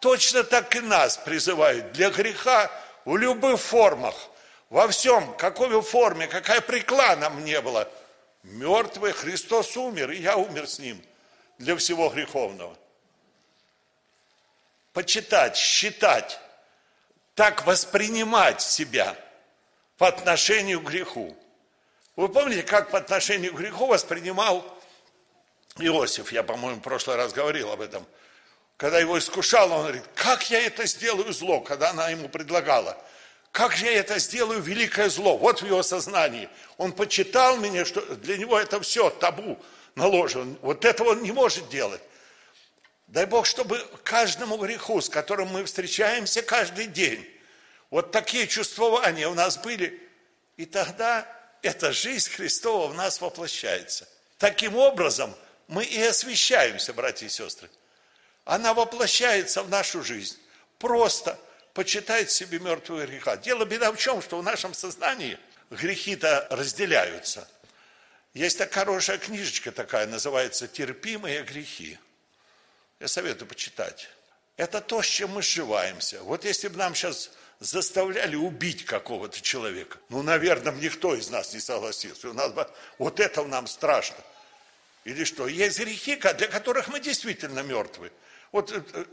Точно 0.00 0.44
так 0.44 0.76
и 0.76 0.80
нас 0.80 1.16
призывают 1.16 1.92
для 1.92 2.10
греха 2.10 2.70
в 3.04 3.16
любых 3.16 3.60
формах, 3.60 4.14
во 4.68 4.86
всем, 4.88 5.34
какой 5.36 5.82
форме, 5.82 6.26
какая 6.28 6.60
прикла 6.60 7.16
нам 7.16 7.44
не 7.44 7.60
Мертвый 8.42 9.12
Христос 9.12 9.76
умер, 9.76 10.10
и 10.10 10.20
я 10.20 10.36
умер 10.36 10.66
с 10.66 10.78
ним 10.78 11.02
для 11.58 11.76
всего 11.76 12.08
греховного 12.08 12.76
почитать, 14.92 15.56
считать, 15.56 16.38
так 17.34 17.66
воспринимать 17.66 18.60
себя 18.60 19.16
по 19.96 20.08
отношению 20.08 20.80
к 20.80 20.90
греху. 20.90 21.36
Вы 22.16 22.28
помните, 22.28 22.62
как 22.62 22.90
по 22.90 22.98
отношению 22.98 23.54
к 23.54 23.58
греху 23.58 23.86
воспринимал 23.86 24.64
Иосиф? 25.78 26.32
Я, 26.32 26.42
по-моему, 26.42 26.80
в 26.80 26.82
прошлый 26.82 27.16
раз 27.16 27.32
говорил 27.32 27.70
об 27.70 27.80
этом. 27.80 28.04
Когда 28.76 28.98
его 28.98 29.18
искушал, 29.18 29.70
он 29.72 29.82
говорит, 29.82 30.04
как 30.14 30.50
я 30.50 30.60
это 30.60 30.86
сделаю 30.86 31.32
зло, 31.32 31.60
когда 31.60 31.90
она 31.90 32.08
ему 32.08 32.28
предлагала. 32.28 32.96
Как 33.52 33.74
же 33.74 33.86
я 33.86 33.92
это 33.92 34.18
сделаю 34.18 34.60
великое 34.60 35.08
зло? 35.08 35.36
Вот 35.36 35.60
в 35.62 35.66
его 35.66 35.82
сознании. 35.82 36.48
Он 36.76 36.92
почитал 36.92 37.56
меня, 37.56 37.84
что 37.84 38.00
для 38.16 38.36
него 38.36 38.58
это 38.58 38.80
все 38.80 39.10
табу 39.10 39.58
наложено. 39.96 40.56
Вот 40.62 40.84
этого 40.84 41.10
он 41.10 41.22
не 41.22 41.32
может 41.32 41.68
делать. 41.68 42.00
Дай 43.08 43.26
Бог, 43.26 43.46
чтобы 43.46 43.84
каждому 44.04 44.56
греху, 44.56 45.00
с 45.00 45.08
которым 45.08 45.48
мы 45.48 45.64
встречаемся 45.64 46.42
каждый 46.42 46.86
день, 46.86 47.28
вот 47.90 48.12
такие 48.12 48.46
чувствования 48.46 49.28
у 49.28 49.34
нас 49.34 49.58
были, 49.58 50.00
и 50.56 50.64
тогда 50.64 51.26
эта 51.62 51.90
жизнь 51.90 52.30
Христова 52.30 52.86
в 52.86 52.94
нас 52.94 53.20
воплощается. 53.20 54.08
Таким 54.38 54.76
образом, 54.76 55.34
мы 55.66 55.84
и 55.84 56.00
освещаемся, 56.00 56.94
братья 56.94 57.26
и 57.26 57.28
сестры. 57.28 57.68
Она 58.44 58.74
воплощается 58.74 59.64
в 59.64 59.68
нашу 59.68 60.04
жизнь. 60.04 60.38
Просто 60.78 61.36
почитает 61.80 62.30
себе 62.30 62.58
мертвые 62.58 63.06
греха. 63.06 63.38
Дело 63.38 63.64
беда 63.64 63.90
в 63.90 63.96
чем, 63.96 64.20
что 64.20 64.38
в 64.38 64.42
нашем 64.42 64.74
сознании 64.74 65.38
грехи-то 65.70 66.46
разделяются. 66.50 67.48
Есть 68.34 68.58
такая 68.58 68.84
хорошая 68.84 69.16
книжечка 69.16 69.72
такая, 69.72 70.06
называется 70.06 70.68
«Терпимые 70.68 71.42
грехи». 71.42 71.98
Я 73.00 73.08
советую 73.08 73.48
почитать. 73.48 74.10
Это 74.58 74.82
то, 74.82 75.00
с 75.00 75.06
чем 75.06 75.30
мы 75.30 75.40
сживаемся. 75.40 76.22
Вот 76.22 76.44
если 76.44 76.68
бы 76.68 76.76
нам 76.76 76.94
сейчас 76.94 77.30
заставляли 77.60 78.36
убить 78.36 78.84
какого-то 78.84 79.40
человека, 79.40 79.96
ну, 80.10 80.20
наверное, 80.22 80.74
никто 80.74 81.14
из 81.14 81.30
нас 81.30 81.54
не 81.54 81.60
согласился. 81.60 82.28
У 82.28 82.34
нас 82.34 82.52
бы, 82.52 82.68
вот 82.98 83.20
это 83.20 83.42
нам 83.44 83.66
страшно. 83.66 84.18
Или 85.04 85.24
что? 85.24 85.48
Есть 85.48 85.80
грехи, 85.80 86.16
для 86.16 86.46
которых 86.48 86.88
мы 86.88 87.00
действительно 87.00 87.60
мертвы. 87.60 88.12
Вот 88.52 88.70
э, 88.70 88.82
э, 88.92 89.04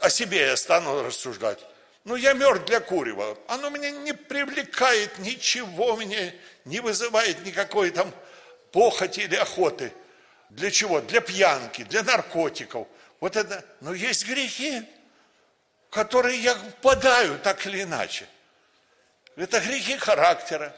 о 0.00 0.10
себе 0.10 0.38
я 0.38 0.56
стану 0.56 1.04
рассуждать. 1.04 1.64
Ну, 2.06 2.14
я 2.14 2.34
мертв 2.34 2.66
для 2.66 2.78
курева. 2.78 3.36
Оно 3.48 3.68
меня 3.68 3.90
не 3.90 4.12
привлекает 4.12 5.18
ничего, 5.18 5.96
меня 5.96 6.32
не 6.64 6.78
вызывает 6.78 7.44
никакой 7.44 7.90
там 7.90 8.14
похоти 8.70 9.20
или 9.20 9.34
охоты. 9.34 9.92
Для 10.50 10.70
чего? 10.70 11.00
Для 11.00 11.20
пьянки, 11.20 11.82
для 11.82 12.04
наркотиков. 12.04 12.86
Вот 13.18 13.34
это, 13.34 13.64
но 13.80 13.92
есть 13.92 14.24
грехи, 14.24 14.84
которые 15.90 16.40
я 16.40 16.54
впадаю 16.54 17.40
так 17.40 17.66
или 17.66 17.82
иначе. 17.82 18.28
Это 19.34 19.58
грехи 19.58 19.96
характера, 19.98 20.76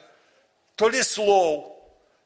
то 0.77 0.89
ли 0.89 1.03
слов. 1.03 1.77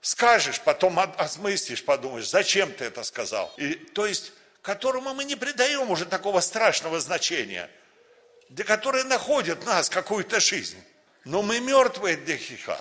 Скажешь, 0.01 0.61
потом 0.61 1.01
осмыслишь, 1.01 1.85
подумаешь, 1.85 2.31
зачем 2.31 2.73
ты 2.73 2.85
это 2.85 3.03
сказал. 3.03 3.53
И, 3.57 3.75
то 3.75 4.07
есть, 4.07 4.33
которому 4.63 5.13
мы 5.13 5.25
не 5.25 5.35
придаем 5.35 5.91
уже 5.91 6.07
такого 6.07 6.39
страшного 6.39 7.01
значения, 7.01 7.69
для 8.49 8.65
которой 8.65 9.05
находят 9.05 9.65
нас 9.67 9.89
какую-то 9.89 10.41
жизнь. 10.41 10.83
Но 11.25 11.43
мы 11.43 11.61
мертвые 11.61 12.17
для 12.17 12.37
греха. 12.37 12.81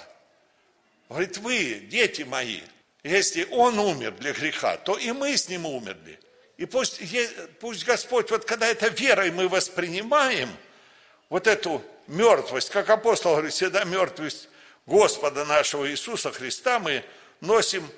Говорит, 1.10 1.38
вы, 1.38 1.88
дети 1.90 2.24
мои, 2.24 2.62
если 3.04 3.48
он 3.52 3.80
умер 3.80 4.12
для 4.12 4.34
греха, 4.34 4.78
то 4.78 4.98
и 4.98 5.12
мы 5.12 5.36
с 5.36 5.50
ним 5.50 5.66
умерли. 5.66 6.20
И 6.58 6.66
пусть, 6.66 7.02
пусть 7.60 7.86
Господь, 7.86 8.30
вот 8.32 8.46
когда 8.46 8.68
это 8.68 8.88
верой 8.88 9.32
мы 9.32 9.48
воспринимаем, 9.48 10.50
вот 11.30 11.48
эту 11.48 11.84
мертвость, 12.08 12.70
как 12.70 12.90
апостол 12.90 13.32
говорит, 13.32 13.54
всегда 13.54 13.84
мертвость 13.84 14.50
Господа 14.86 15.46
нашего 15.46 15.90
Иисуса 15.90 16.32
Христа 16.32 16.80
мы 16.80 17.04
носим 17.40 17.90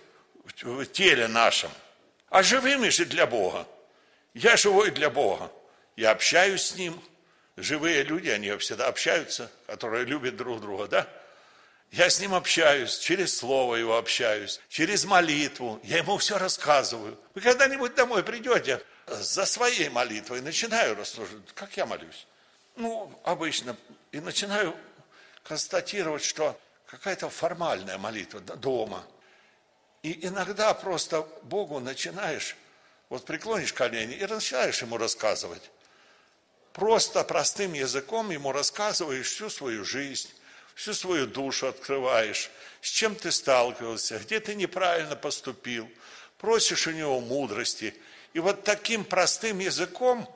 в 0.43 0.85
теле 0.85 1.27
нашем. 1.27 1.71
А 2.29 2.43
живыми 2.43 2.89
же 2.89 3.05
для 3.05 3.25
Бога. 3.25 3.67
Я 4.33 4.57
живой 4.57 4.91
для 4.91 5.09
Бога. 5.09 5.51
Я 5.95 6.11
общаюсь 6.11 6.63
с 6.63 6.75
Ним. 6.75 7.01
Живые 7.55 8.03
люди, 8.03 8.29
они 8.29 8.55
всегда 8.57 8.87
общаются, 8.87 9.51
которые 9.67 10.05
любят 10.05 10.35
друг 10.35 10.61
друга, 10.61 10.87
да? 10.87 11.07
Я 11.91 12.09
с 12.09 12.19
ним 12.19 12.33
общаюсь, 12.33 12.97
через 12.97 13.37
слово 13.37 13.75
его 13.75 13.97
общаюсь, 13.97 14.59
через 14.67 15.05
молитву. 15.05 15.79
Я 15.83 15.97
ему 15.97 16.17
все 16.17 16.39
рассказываю. 16.39 17.19
Вы 17.35 17.41
когда-нибудь 17.41 17.93
домой 17.93 18.23
придете 18.23 18.81
за 19.05 19.45
своей 19.45 19.89
молитвой, 19.89 20.41
начинаю 20.41 20.95
рассуждать, 20.95 21.53
как 21.53 21.77
я 21.77 21.85
молюсь. 21.85 22.25
Ну, 22.75 23.13
обычно. 23.23 23.77
И 24.11 24.19
начинаю 24.19 24.75
констатировать, 25.43 26.23
что 26.23 26.59
какая-то 26.87 27.29
формальная 27.29 27.99
молитва 27.99 28.39
дома. 28.39 29.05
И 30.01 30.25
иногда 30.25 30.73
просто 30.73 31.27
Богу 31.43 31.79
начинаешь, 31.79 32.55
вот 33.09 33.25
преклонишь 33.25 33.71
колени 33.71 34.15
и 34.15 34.25
начинаешь 34.25 34.81
ему 34.81 34.97
рассказывать. 34.97 35.69
Просто 36.73 37.23
простым 37.23 37.73
языком 37.73 38.31
ему 38.31 38.51
рассказываешь 38.51 39.27
всю 39.27 39.49
свою 39.49 39.85
жизнь, 39.85 40.29
всю 40.73 40.95
свою 40.95 41.27
душу 41.27 41.67
открываешь, 41.67 42.49
с 42.81 42.89
чем 42.89 43.15
ты 43.15 43.31
сталкивался, 43.31 44.17
где 44.17 44.39
ты 44.39 44.55
неправильно 44.55 45.15
поступил, 45.15 45.87
просишь 46.39 46.87
у 46.87 46.91
него 46.91 47.21
мудрости. 47.21 47.93
И 48.33 48.39
вот 48.39 48.63
таким 48.63 49.05
простым 49.05 49.59
языком 49.59 50.27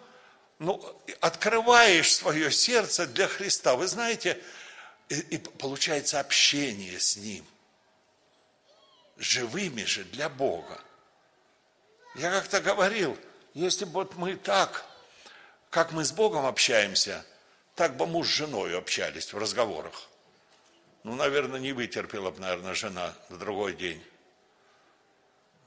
ну, 0.59 1.01
открываешь 1.21 2.15
свое 2.15 2.51
сердце 2.51 3.07
для 3.07 3.27
Христа. 3.27 3.75
Вы 3.75 3.87
знаете, 3.87 4.39
и, 5.09 5.15
и 5.15 5.37
получается 5.39 6.19
общение 6.19 6.99
с 6.99 7.17
Ним. 7.17 7.45
Живыми 9.17 9.83
же 9.85 10.03
для 10.03 10.29
Бога. 10.29 10.79
Я 12.13 12.29
как-то 12.29 12.61
говорил, 12.61 13.17
если 13.55 13.85
бы 13.85 13.93
вот 13.93 14.15
мы 14.15 14.35
так, 14.35 14.85
как 15.69 15.91
мы 15.91 16.03
с 16.05 16.11
Богом 16.11 16.45
общаемся, 16.45 17.25
так 17.75 17.95
бы 17.97 18.07
муж 18.07 18.27
с 18.27 18.31
женой 18.31 18.77
общались 18.77 19.33
в 19.33 19.37
разговорах. 19.37 20.09
Ну, 21.03 21.15
наверное, 21.15 21.59
не 21.59 21.73
вытерпела 21.73 22.31
бы, 22.31 22.39
наверное, 22.39 22.73
жена 22.73 23.13
на 23.29 23.37
другой 23.37 23.75
день. 23.75 24.03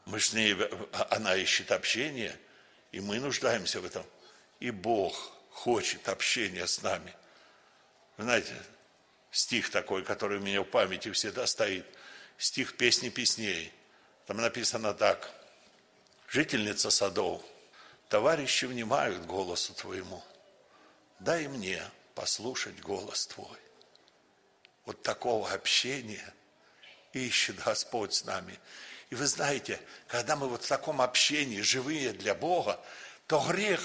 Мы 0.06 0.20
с 0.20 0.32
ней, 0.32 0.56
она 1.10 1.36
ищет 1.36 1.70
общение, 1.72 2.36
и 2.92 3.00
мы 3.00 3.20
нуждаемся 3.20 3.80
в 3.80 3.84
этом. 3.84 4.04
И 4.58 4.70
Бог 4.70 5.32
хочет 5.50 6.08
общения 6.08 6.66
с 6.66 6.82
нами. 6.82 7.14
Знаете, 8.18 8.54
стих 9.30 9.70
такой, 9.70 10.02
который 10.02 10.38
у 10.38 10.42
меня 10.42 10.62
в 10.62 10.64
памяти 10.64 11.12
всегда 11.12 11.46
стоит. 11.46 11.86
Стих 12.36 12.76
песни 12.76 13.08
песней. 13.08 13.72
Там 14.26 14.38
написано 14.38 14.94
так. 14.94 15.30
Жительница 16.28 16.90
садов, 16.90 17.42
товарищи 18.10 18.64
внимают 18.64 19.24
голосу 19.24 19.72
твоему. 19.72 20.22
Дай 21.20 21.46
мне 21.46 21.80
послушать 22.14 22.80
голос 22.80 23.28
твой. 23.28 23.56
Вот 24.84 25.00
такого 25.02 25.50
общения 25.50 26.34
ищет 27.12 27.62
Господь 27.62 28.12
с 28.12 28.24
нами. 28.24 28.58
И 29.10 29.14
вы 29.14 29.26
знаете, 29.26 29.80
когда 30.08 30.34
мы 30.34 30.48
вот 30.48 30.64
в 30.64 30.68
таком 30.68 31.00
общении, 31.00 31.60
живые 31.60 32.12
для 32.12 32.34
Бога, 32.34 32.80
то 33.28 33.40
грех 33.48 33.80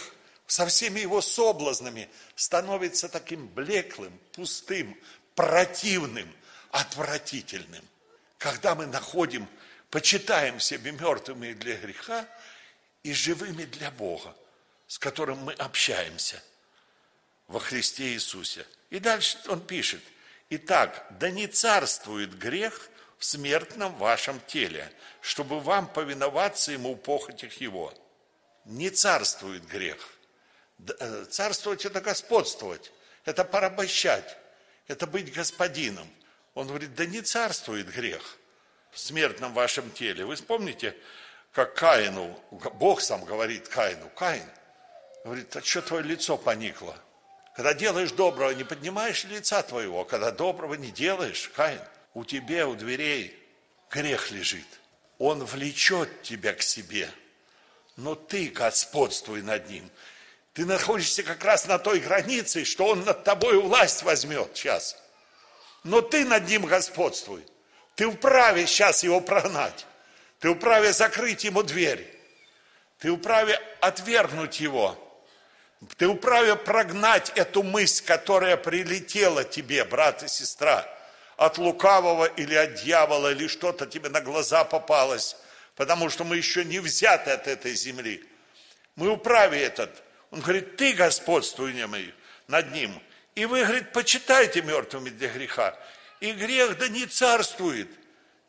со 0.48 0.66
всеми 0.66 1.02
его 1.02 1.22
соблазнами 1.22 2.10
становится 2.36 3.08
таким 3.08 3.48
блеклым, 3.48 4.20
пустым, 4.34 5.00
противным, 5.36 6.34
отвратительным. 6.72 7.86
Когда 8.40 8.74
мы 8.74 8.88
находим, 8.88 9.48
почитаем 9.92 10.60
себе 10.60 10.92
мертвыми 10.94 11.54
для 11.54 11.78
греха 11.78 12.28
и 13.06 13.14
живыми 13.14 13.66
для 13.66 13.92
Бога, 13.92 14.36
с 14.88 14.98
которым 14.98 15.38
мы 15.38 15.54
общаемся 15.54 16.42
во 17.48 17.60
Христе 17.60 18.14
Иисусе. 18.14 18.66
И 18.90 18.98
дальше 18.98 19.38
он 19.48 19.62
пишет, 19.62 20.02
Итак, 20.50 21.06
да 21.12 21.30
не 21.30 21.46
царствует 21.46 22.36
грех 22.36 22.90
в 23.20 23.26
смертном 23.26 23.94
вашем 23.98 24.40
теле, 24.48 24.92
чтобы 25.22 25.60
вам 25.60 25.88
повиноваться 25.88 26.72
ему 26.72 26.96
в 26.96 26.98
похотях 26.98 27.54
его. 27.62 27.94
Не 28.66 28.90
царствует 28.90 29.68
грех. 29.68 29.98
Э, 31.00 31.26
царствовать– 31.30 31.86
это 31.88 32.02
господствовать, 32.02 32.92
это 33.24 33.44
порабощать, 33.44 34.36
это 34.88 35.06
быть 35.06 35.32
господином. 35.32 36.10
Он 36.56 36.68
говорит, 36.68 36.96
да 36.96 37.06
не 37.06 37.22
царствует 37.22 37.88
грех 37.88 38.38
в 38.92 39.00
смертном 39.00 39.54
вашем 39.54 39.92
теле. 39.92 40.26
Вы 40.26 40.36
вспомните, 40.36 40.96
как 41.56 41.74
Каину, 41.74 42.38
Бог 42.74 43.00
сам 43.00 43.24
говорит 43.24 43.70
Каину, 43.70 44.10
Каин, 44.10 44.44
говорит, 45.24 45.56
а 45.56 45.62
что 45.62 45.82
твое 45.82 46.04
лицо 46.04 46.38
поникло? 46.38 46.94
Когда 47.56 47.74
делаешь 47.74 48.12
доброго, 48.12 48.52
не 48.52 48.66
поднимаешь 48.66 49.24
лица 49.24 49.64
твоего, 49.64 50.04
когда 50.04 50.32
доброго 50.32 50.74
не 50.74 50.92
делаешь, 50.92 51.50
Каин, 51.56 51.80
у 52.14 52.26
тебя, 52.26 52.68
у 52.68 52.76
дверей 52.76 53.42
грех 53.90 54.32
лежит. 54.32 54.68
Он 55.18 55.46
влечет 55.46 56.24
тебя 56.24 56.52
к 56.54 56.62
себе, 56.62 57.10
но 57.96 58.16
ты 58.16 58.50
господствуй 58.50 59.42
над 59.42 59.70
ним. 59.70 59.90
Ты 60.52 60.66
находишься 60.66 61.24
как 61.24 61.42
раз 61.46 61.68
на 61.68 61.80
той 61.80 62.02
границе, 62.02 62.66
что 62.66 62.88
он 62.88 63.06
над 63.06 63.24
тобой 63.24 63.62
власть 63.62 64.04
возьмет 64.04 64.52
сейчас. 64.54 64.98
Но 65.86 66.02
ты 66.02 66.26
над 66.26 66.50
ним 66.50 66.66
господствуй. 66.66 67.46
Ты 67.96 68.12
вправе 68.12 68.68
сейчас 68.68 69.06
его 69.06 69.22
прогнать. 69.22 69.86
Ты 70.40 70.54
вправе 70.54 70.94
закрыть 70.94 71.44
ему 71.44 71.64
дверь. 71.64 72.06
Ты 73.00 73.16
вправе 73.16 73.60
отвергнуть 73.82 74.60
его. 74.60 74.98
Ты 75.98 76.10
вправе 76.10 76.56
прогнать 76.56 77.32
эту 77.36 77.64
мысль, 77.64 78.04
которая 78.06 78.58
прилетела 78.58 79.44
тебе, 79.44 79.84
брат 79.84 80.24
и 80.24 80.28
сестра, 80.28 80.88
от 81.38 81.58
лукавого 81.58 82.26
или 82.26 82.56
от 82.56 82.76
дьявола, 82.76 83.32
или 83.32 83.48
что-то 83.48 83.86
тебе 83.86 84.10
на 84.10 84.22
глаза 84.22 84.64
попалось, 84.64 85.36
потому 85.76 86.10
что 86.10 86.24
мы 86.24 86.38
еще 86.38 86.64
не 86.64 86.80
взяты 86.80 87.32
от 87.32 87.48
этой 87.48 87.76
земли. 87.76 88.24
Мы 88.96 89.16
вправе 89.16 89.62
этот 89.62 90.06
он 90.36 90.42
говорит, 90.42 90.76
ты 90.76 90.92
господствуй 90.92 91.74
над 92.50 92.72
ним. 92.74 93.02
И 93.36 93.46
вы, 93.46 93.64
говорит, 93.64 93.94
почитайте 93.94 94.62
мертвыми 94.62 95.10
для 95.10 95.30
греха. 95.30 95.78
И 96.20 96.34
грех 96.34 96.78
да 96.78 96.90
не 96.90 97.06
царствует. 97.06 97.90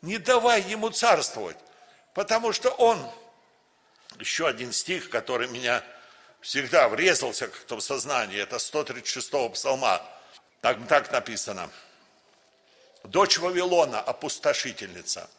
Не 0.01 0.17
давай 0.17 0.61
ему 0.63 0.89
царствовать. 0.89 1.55
Потому 2.17 2.51
что 2.51 2.71
он, 2.71 2.97
еще 4.17 4.47
один 4.47 4.71
стих, 4.71 5.11
который 5.11 5.47
меня 5.49 5.83
всегда 6.41 6.89
врезался 6.89 7.47
как-то 7.47 7.75
в 7.75 7.81
сознание, 7.81 8.39
это 8.39 8.55
136-го 8.55 9.49
псалма. 9.49 10.01
Так, 10.61 10.79
так 10.87 11.11
написано. 11.11 11.69
Дочь 13.03 13.37
Вавилона, 13.37 14.01
опустошительница, 14.01 15.29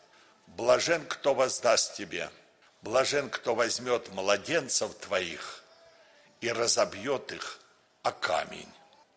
блажен, 0.46 1.04
кто 1.06 1.34
воздаст 1.34 1.96
тебе, 1.96 2.30
блажен, 2.82 3.28
кто 3.28 3.56
возьмет 3.56 4.10
младенцев 4.10 4.94
твоих 4.98 5.64
и 6.40 6.52
разобьет 6.52 7.32
их 7.32 7.58
о 8.04 8.12
камень. 8.12 8.72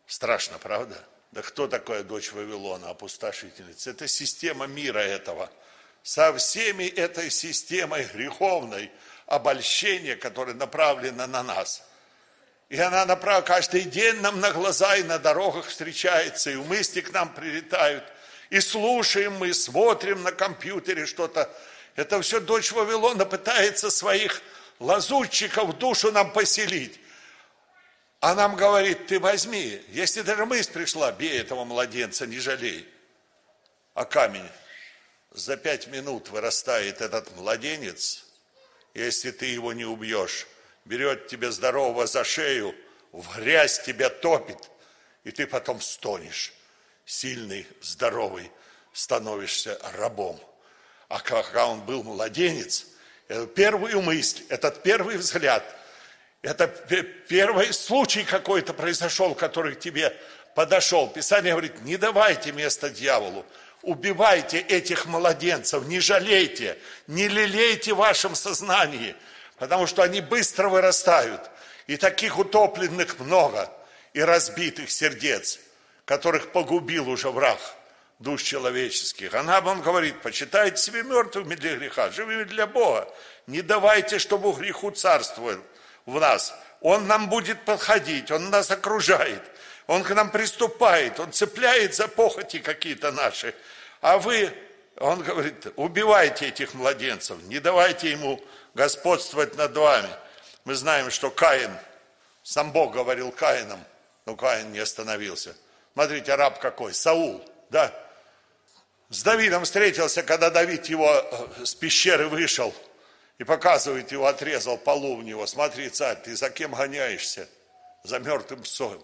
Страшно, 0.08 0.58
правда? 0.58 0.98
Да 1.32 1.44
кто 1.44 1.68
такая 1.68 2.02
дочь 2.02 2.32
Вавилона, 2.32 2.90
опустошительница? 2.90 3.92
Это 3.92 4.08
система 4.08 4.66
мира 4.66 4.98
этого. 4.98 5.52
Со 6.04 6.34
всеми 6.38 6.86
этой 6.86 7.30
системой 7.30 8.06
греховной 8.06 8.92
обольщения, 9.28 10.16
которая 10.16 10.56
направлена 10.56 11.28
на 11.28 11.44
нас. 11.44 11.84
И 12.70 12.80
она 12.80 13.06
направлена 13.06 13.46
каждый 13.46 13.84
день 13.84 14.16
нам 14.22 14.40
на 14.40 14.52
глаза 14.52 14.96
и 14.96 15.04
на 15.04 15.20
дорогах 15.20 15.68
встречается, 15.68 16.52
и 16.52 16.56
мысли 16.56 17.02
к 17.02 17.12
нам 17.12 17.34
прилетают. 17.34 18.04
И 18.50 18.60
слушаем 18.60 19.34
мы, 19.34 19.54
смотрим 19.54 20.24
на 20.24 20.32
компьютере 20.32 21.06
что-то. 21.06 21.50
Это 21.96 22.22
все 22.22 22.40
дочь 22.40 22.72
Вавилона 22.72 23.26
пытается 23.26 23.92
своих 23.92 24.42
лазутчиков 24.80 25.70
в 25.70 25.78
душу 25.78 26.12
нам 26.12 26.32
поселить. 26.32 27.00
А 28.20 28.36
нам 28.36 28.56
говорит, 28.56 29.08
ты 29.08 29.20
возьми, 29.20 29.82
если 29.90 30.22
даже 30.22 30.46
мысль 30.46 30.72
пришла, 30.72 31.12
бей 31.12 31.40
этого 31.40 31.66
младенца, 31.66 32.28
не 32.28 32.40
жалей. 32.40 32.88
А 33.94 34.06
камень, 34.06 34.48
за 35.32 35.58
пять 35.58 35.88
минут 35.88 36.30
вырастает 36.30 37.02
этот 37.02 37.36
младенец, 37.36 38.26
если 38.94 39.32
ты 39.32 39.46
его 39.46 39.74
не 39.74 39.86
убьешь, 39.86 40.48
берет 40.86 41.28
тебя 41.28 41.52
здорового 41.52 42.06
за 42.06 42.24
шею, 42.24 42.76
в 43.12 43.38
грязь 43.38 43.82
тебя 43.82 44.10
топит, 44.10 44.58
и 45.24 45.32
ты 45.32 45.48
потом 45.48 45.82
стонешь, 45.82 46.54
сильный, 47.06 47.66
здоровый, 47.82 48.52
становишься 48.94 49.80
рабом. 49.94 50.40
А 51.08 51.20
когда 51.20 51.68
он 51.68 51.82
был 51.82 52.04
младенец, 52.04 52.88
первую 53.56 54.02
мысль, 54.02 54.44
этот 54.50 54.84
первый 54.84 55.18
взгляд– 55.18 55.64
это 56.42 56.68
первый 56.68 57.72
случай 57.72 58.24
какой-то 58.24 58.74
произошел, 58.74 59.36
который 59.36 59.76
к 59.76 59.80
тебе 59.80 60.16
подошел. 60.56 61.08
Писание 61.08 61.52
говорит, 61.52 61.82
не 61.82 61.98
давайте 61.98 62.52
место 62.52 62.90
дьяволу, 62.90 63.46
убивайте 63.82 64.60
этих 64.60 65.06
младенцев, 65.06 65.86
не 65.86 66.00
жалейте, 66.00 66.78
не 67.08 67.28
лелейте 67.28 67.94
в 67.94 67.98
вашем 67.98 68.36
сознании, 68.36 69.16
потому 69.58 69.88
что 69.88 70.04
они 70.04 70.22
быстро 70.22 70.70
вырастают. 70.70 71.50
И 71.88 71.98
таких 71.98 72.40
утопленных 72.40 73.20
много, 73.20 73.70
и 74.14 74.22
разбитых 74.22 74.90
сердец, 74.92 75.60
которых 76.06 76.52
погубил 76.52 77.10
уже 77.10 77.30
враг 77.30 77.60
душ 78.22 78.44
человеческих. 78.44 79.34
А 79.34 79.62
он 79.66 79.82
говорит, 79.82 80.22
почитайте 80.22 80.78
себе 80.78 81.04
мертвыми 81.04 81.56
для 81.56 81.76
греха, 81.76 82.10
живыми 82.12 82.44
для 82.44 82.68
Бога. 82.68 83.12
Не 83.48 83.62
давайте, 83.62 84.20
чтобы 84.20 84.54
греху 84.54 84.92
царствовал 84.92 85.58
в 86.06 86.20
нас. 86.20 86.54
Он 86.82 87.08
нам 87.08 87.30
будет 87.30 87.64
подходить, 87.66 88.32
Он 88.32 88.50
нас 88.50 88.72
окружает, 88.72 89.42
Он 89.88 90.04
к 90.04 90.14
нам 90.14 90.32
приступает, 90.32 91.20
Он 91.20 91.32
цепляет 91.32 91.96
за 91.96 92.08
похоти 92.08 92.60
какие-то 92.60 93.12
наши. 93.12 93.56
А 94.02 94.18
вы, 94.18 94.54
Он 94.98 95.22
говорит, 95.22 95.68
убивайте 95.76 96.48
этих 96.48 96.74
младенцев, 96.74 97.38
не 97.44 97.60
давайте 97.60 98.12
ему 98.12 98.42
господствовать 98.74 99.56
над 99.58 99.76
вами. 99.76 100.10
Мы 100.66 100.76
знаем, 100.76 101.10
что 101.10 101.32
Каин, 101.32 101.72
сам 102.44 102.72
Бог 102.72 102.94
говорил 102.94 103.32
Каином, 103.32 103.84
но 104.26 104.36
Каин 104.36 104.72
не 104.72 104.80
остановился. 104.80 105.56
Смотрите, 105.94 106.36
раб 106.36 106.60
какой, 106.60 106.94
Саул, 106.94 107.44
да. 107.70 107.94
С 109.10 109.24
Давидом 109.24 109.66
встретился, 109.66 110.24
когда 110.24 110.50
Давид 110.50 110.86
его 110.86 111.12
э, 111.12 111.66
с 111.66 111.76
пещеры 111.76 112.30
вышел 112.30 112.74
и 113.38 113.44
показывает 113.44 114.12
его, 114.12 114.26
отрезал 114.26 114.78
полу 114.78 115.18
в 115.18 115.24
него. 115.24 115.46
Смотри, 115.48 115.90
царь, 115.90 116.18
ты 116.24 116.36
за 116.36 116.50
кем 116.50 116.74
гоняешься? 116.74 117.50
За 118.04 118.20
мертвым 118.20 118.62
псом. 118.62 119.04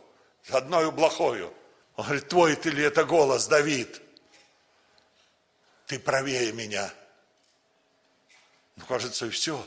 Одною 0.49 0.91
блохою. 0.91 1.53
Он 1.95 2.05
говорит, 2.05 2.29
твой 2.29 2.55
ты 2.55 2.69
ли 2.69 2.83
это 2.83 3.03
голос, 3.03 3.47
Давид? 3.47 4.01
Ты 5.87 5.99
правее 5.99 6.51
меня. 6.53 6.93
Ну, 8.75 8.85
кажется, 8.85 9.25
и 9.25 9.29
все. 9.29 9.65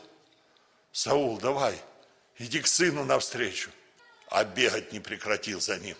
Саул, 0.93 1.39
давай, 1.39 1.81
иди 2.39 2.61
к 2.61 2.67
сыну 2.67 3.05
навстречу. 3.05 3.71
А 4.29 4.45
бегать 4.45 4.93
не 4.93 5.01
прекратил 5.01 5.61
за 5.61 5.79
ним. 5.79 5.97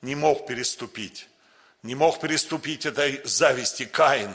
Не 0.00 0.14
мог 0.14 0.46
переступить. 0.46 1.28
Не 1.82 1.94
мог 1.94 2.20
переступить 2.20 2.86
этой 2.86 3.20
зависти 3.24 3.84
Каин. 3.84 4.34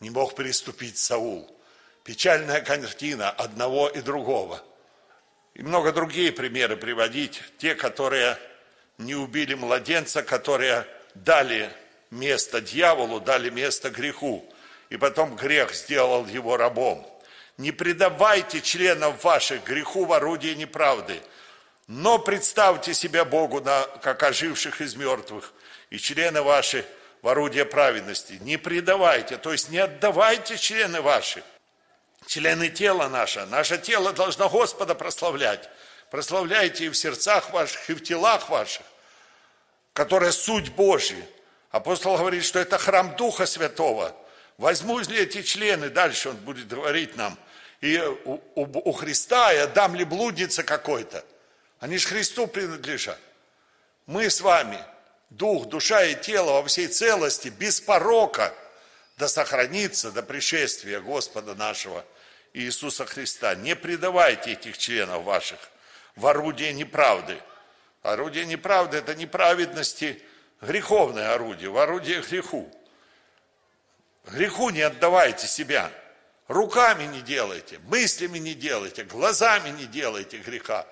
Не 0.00 0.10
мог 0.10 0.36
переступить 0.36 0.98
Саул. 0.98 1.50
Печальная 2.04 2.60
картина 2.60 3.30
одного 3.30 3.88
и 3.88 4.00
другого. 4.02 4.62
И 5.54 5.62
много 5.62 5.92
другие 5.92 6.30
примеры 6.32 6.76
приводить. 6.76 7.42
Те, 7.58 7.74
которые 7.74 8.38
не 8.98 9.14
убили 9.14 9.54
младенца, 9.54 10.22
которые 10.22 10.86
дали 11.14 11.70
место 12.10 12.60
дьяволу, 12.60 13.20
дали 13.20 13.50
место 13.50 13.90
греху. 13.90 14.44
И 14.90 14.96
потом 14.96 15.36
грех 15.36 15.74
сделал 15.74 16.26
его 16.26 16.56
рабом. 16.56 17.06
Не 17.56 17.72
предавайте 17.72 18.60
членов 18.60 19.22
ваших 19.24 19.64
греху 19.64 20.04
в 20.04 20.12
орудие 20.12 20.56
неправды, 20.56 21.20
но 21.86 22.18
представьте 22.18 22.94
себя 22.94 23.24
Богу 23.24 23.60
на, 23.60 23.82
как 24.02 24.22
оживших 24.22 24.80
из 24.80 24.96
мертвых, 24.96 25.52
и 25.90 25.98
члены 25.98 26.42
ваши 26.42 26.84
в 27.22 27.28
орудие 27.28 27.64
праведности. 27.64 28.38
Не 28.40 28.56
предавайте, 28.56 29.36
то 29.36 29.52
есть 29.52 29.68
не 29.70 29.78
отдавайте 29.78 30.56
члены 30.58 31.00
ваши, 31.00 31.44
члены 32.26 32.70
тела 32.70 33.08
наше. 33.08 33.46
Наше 33.46 33.78
тело 33.78 34.12
должно 34.12 34.48
Господа 34.48 34.94
прославлять. 34.94 35.68
Прославляйте 36.14 36.84
и 36.84 36.88
в 36.90 36.94
сердцах 36.94 37.50
ваших, 37.50 37.90
и 37.90 37.92
в 37.92 38.00
телах 38.00 38.48
ваших, 38.48 38.86
которая 39.92 40.30
суть 40.30 40.70
Божья. 40.70 41.20
Апостол 41.72 42.16
говорит, 42.16 42.44
что 42.44 42.60
это 42.60 42.78
храм 42.78 43.16
Духа 43.16 43.46
Святого. 43.46 44.14
Возьму 44.56 45.00
ли 45.00 45.18
эти 45.18 45.42
члены, 45.42 45.88
дальше 45.88 46.28
он 46.28 46.36
будет 46.36 46.68
говорить 46.68 47.16
нам, 47.16 47.36
и 47.80 47.98
у, 48.26 48.34
у, 48.54 48.90
у 48.90 48.92
Христа, 48.92 49.52
и 49.52 49.56
отдам 49.56 49.96
ли 49.96 50.04
блуднице 50.04 50.62
какой-то. 50.62 51.24
Они 51.80 51.98
же 51.98 52.06
Христу 52.06 52.46
принадлежат. 52.46 53.18
Мы 54.06 54.30
с 54.30 54.40
вами, 54.40 54.78
дух, 55.30 55.66
душа 55.66 56.04
и 56.04 56.14
тело 56.14 56.52
во 56.52 56.64
всей 56.68 56.86
целости, 56.86 57.48
без 57.48 57.80
порока, 57.80 58.54
да 59.16 59.26
сохранится 59.26 60.12
до 60.12 60.22
пришествия 60.22 61.00
Господа 61.00 61.56
нашего 61.56 62.04
Иисуса 62.52 63.04
Христа. 63.04 63.56
Не 63.56 63.74
предавайте 63.74 64.52
этих 64.52 64.78
членов 64.78 65.24
ваших 65.24 65.58
в 66.16 66.26
орудие 66.26 66.72
неправды. 66.72 67.40
Орудие 68.02 68.44
неправды– 68.46 68.96
это 68.98 69.14
неправедности, 69.14 70.22
греховное 70.60 71.34
орудие, 71.34 71.70
в 71.70 71.78
орудие 71.78 72.20
греху. 72.20 72.70
Греху 74.26 74.70
не 74.70 74.82
отдавайте 74.82 75.46
себя. 75.46 75.90
Руками 76.48 77.04
не 77.04 77.22
делайте, 77.22 77.78
мыслями 77.86 78.38
не 78.38 78.54
делайте, 78.54 79.04
глазами 79.04 79.70
не 79.70 79.86
делайте 79.86 80.38
греха. 80.38 80.86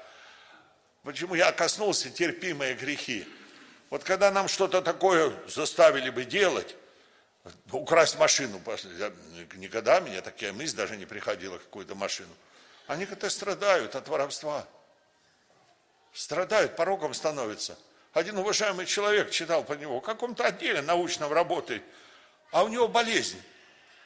Почему 1.02 1.34
я 1.34 1.52
коснулся 1.52 2.08
терпимые 2.10 2.74
грехи? 2.74 3.26
Вот 3.90 4.04
когда 4.04 4.30
нам 4.30 4.48
что-то 4.48 4.80
такое 4.80 5.34
заставили 5.48 6.08
бы 6.08 6.24
делать, 6.24 6.74
украсть 7.70 8.18
машину, 8.18 8.62
никогда 9.56 10.00
меня 10.00 10.22
такая 10.22 10.54
мысль 10.54 10.76
даже 10.76 10.96
не 10.96 11.04
приходила, 11.04 11.58
какую-то 11.58 11.94
машину. 11.94 12.32
Они 12.86 13.04
как-то 13.04 13.28
страдают 13.28 13.94
от 13.94 14.08
воровства. 14.08 14.66
Страдают, 16.12 16.76
порогом 16.76 17.14
становятся. 17.14 17.78
Один 18.12 18.36
уважаемый 18.38 18.86
человек 18.86 19.30
читал 19.30 19.64
по 19.64 19.72
него, 19.72 20.00
в 20.00 20.02
каком-то 20.02 20.44
отделе 20.44 20.82
научном 20.82 21.32
работает– 21.32 21.82
а 22.52 22.62
у 22.62 22.68
него 22.68 22.86
болезнь. 22.86 23.42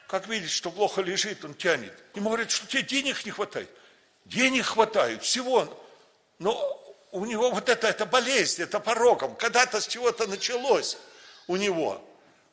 Как 0.07 0.29
видит, 0.29 0.51
что 0.51 0.71
плохо 0.71 1.03
лежит, 1.03 1.45
он 1.45 1.53
тянет. 1.53 1.93
Ему 2.15 2.31
говорят, 2.31 2.51
что 2.51 2.67
тебе 2.67 2.83
денег 2.83 3.27
не 3.27 3.33
хватает. 3.33 3.69
Денег 4.25 4.65
хватает, 4.65 5.23
всего. 5.23 5.83
Но 6.39 6.97
у 7.11 7.27
него 7.27 7.51
вот 7.51 7.69
это, 7.69 7.89
это 7.89 8.07
болезнь, 8.07 8.63
это 8.63 8.79
пороком. 8.79 9.35
Когда-то 9.35 9.81
с 9.81 9.89
чего-то 9.89 10.29
началось 10.29 10.97
у 11.49 11.57
него. 11.57 12.01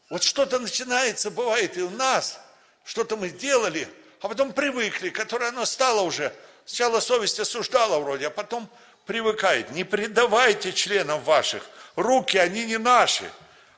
Вот 0.10 0.24
что-то 0.24 0.58
начинается, 0.58 1.30
бывает 1.30 1.78
и 1.78 1.84
у 1.84 1.92
нас. 1.92 2.40
Что-то 2.84 3.18
мы 3.18 3.30
делали, 3.30 3.88
а 4.22 4.28
потом 4.28 4.52
привыкли, 4.52 5.10
которое 5.10 5.50
оно 5.50 5.66
стало 5.66 6.02
уже. 6.02 6.34
Сначала 6.66 7.00
совесть 7.02 7.40
осуждала 7.40 8.00
вроде, 8.00 8.28
а 8.28 8.30
потом 8.32 8.68
привыкает. 9.06 9.72
Не 9.72 9.84
предавайте 9.84 10.74
членам 10.74 11.22
ваших. 11.22 11.70
Руки, 11.96 12.38
они 12.38 12.66
не 12.66 12.78
наши. 12.78 13.30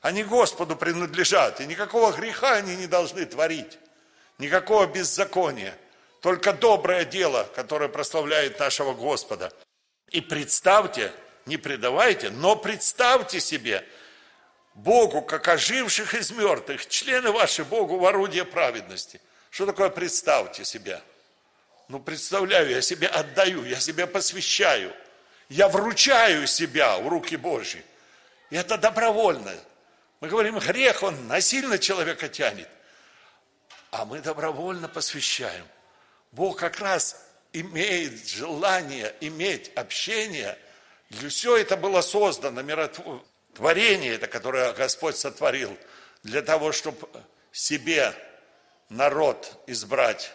Они 0.05 0.23
Господу 0.23 0.75
принадлежат, 0.75 1.61
и 1.61 1.65
никакого 1.65 2.11
греха 2.11 2.57
они 2.57 2.75
не 2.75 2.85
должны 2.85 3.25
творить, 3.25 3.79
никакого 4.37 4.85
беззакония, 4.85 5.75
только 6.21 6.53
доброе 6.53 7.05
дело, 7.05 7.49
которое 7.55 7.89
прославляет 7.89 8.59
нашего 8.59 8.93
Господа. 8.93 9.51
И 10.11 10.21
представьте, 10.21 11.11
не 11.47 11.57
предавайте, 11.57 12.29
но 12.29 12.55
представьте 12.55 13.39
себе 13.39 13.83
Богу, 14.75 15.23
как 15.23 15.47
оживших 15.47 16.13
из 16.13 16.29
мертвых, 16.29 16.87
члены 16.87 17.31
ваши 17.31 17.63
Богу 17.63 17.97
в 17.97 18.05
орудие 18.05 18.45
праведности. 18.45 19.19
Что 19.49 19.65
такое 19.65 19.89
представьте 19.89 20.65
себя? 20.65 21.01
Ну, 21.87 21.99
представляю, 21.99 22.69
я 22.69 22.81
себе 22.81 23.07
отдаю, 23.07 23.65
я 23.65 23.79
себя 23.79 24.05
посвящаю. 24.05 24.93
Я 25.49 25.69
вручаю 25.69 26.47
себя 26.47 26.97
в 26.97 27.07
руки 27.07 27.35
Божьи. 27.35 27.83
И 28.49 28.55
это 28.55 28.77
добровольно. 28.77 29.53
Мы 30.19 30.27
говорим, 30.27 30.57
грех, 30.59 31.03
он 31.03 31.27
насильно 31.27 31.77
человека 31.77 32.27
тянет. 32.29 32.69
А 33.91 34.05
мы 34.05 34.19
добровольно 34.19 34.87
посвящаем. 34.87 35.65
Бог 36.31 36.59
как 36.59 36.79
раз 36.79 37.23
имеет 37.53 38.27
желание 38.27 39.15
иметь 39.21 39.71
общение. 39.75 40.57
Для 41.09 41.29
все 41.29 41.57
это 41.57 41.77
было 41.77 42.01
создано, 42.01 42.61
миротворение, 42.61 44.15
это, 44.15 44.27
которое 44.27 44.73
Господь 44.73 45.15
сотворил, 45.15 45.77
для 46.23 46.41
того, 46.41 46.71
чтобы 46.71 47.07
себе 47.51 48.13
народ 48.89 49.63
избрать, 49.67 50.33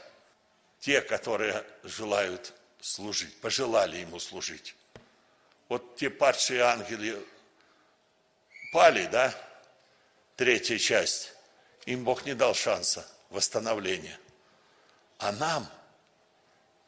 те, 0.78 1.02
которые 1.02 1.64
желают 1.82 2.54
служить, 2.80 3.38
пожелали 3.40 3.98
ему 3.98 4.18
служить. 4.18 4.74
Вот 5.70 5.94
те 5.94 6.10
падшие 6.10 6.62
ангелы 6.62 7.24
пали, 8.72 9.06
да? 9.06 9.32
третья 10.34 10.78
часть, 10.78 11.32
им 11.86 12.02
Бог 12.02 12.26
не 12.26 12.34
дал 12.34 12.54
шанса 12.54 13.06
восстановления. 13.30 14.18
А 15.18 15.30
нам, 15.30 15.68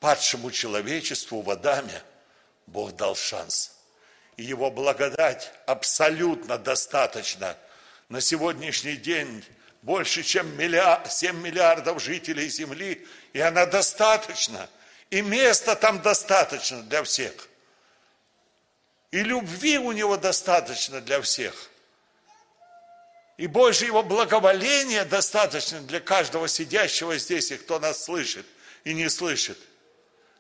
падшему 0.01 0.51
человечеству 0.51 1.43
в 1.43 1.51
Адаме, 1.51 2.03
Бог 2.67 2.97
дал 2.97 3.15
шанс. 3.15 3.77
И 4.37 4.43
Его 4.43 4.69
благодать 4.69 5.53
абсолютно 5.67 6.59
достаточно. 6.59 7.57
На 8.09 8.21
сегодняшний 8.21 8.97
день 8.97 9.45
больше, 9.83 10.25
чем 10.25 10.57
миллиард, 10.57 11.13
7 11.13 11.41
миллиардов 11.41 12.03
жителей 12.03 12.49
Земли, 12.49 13.07
и 13.33 13.39
она 13.39 13.65
достаточна. 13.65 14.69
И 15.11 15.23
места 15.23 15.77
там 15.77 16.03
достаточно 16.03 16.83
для 16.83 17.05
всех. 17.05 17.49
И 19.13 19.23
любви 19.23 19.79
у 19.79 19.93
него 19.93 20.17
достаточно 20.17 21.01
для 21.01 21.21
всех. 21.21 21.71
И 23.37 23.47
Божьего 23.47 24.03
благоволения 24.03 25.05
достаточно 25.05 25.81
для 25.81 26.01
каждого 26.01 26.49
сидящего 26.49 27.17
здесь, 27.19 27.51
и 27.51 27.57
кто 27.57 27.79
нас 27.79 28.05
слышит 28.05 28.47
и 28.85 28.95
не 28.95 29.09
слышит. 29.09 29.59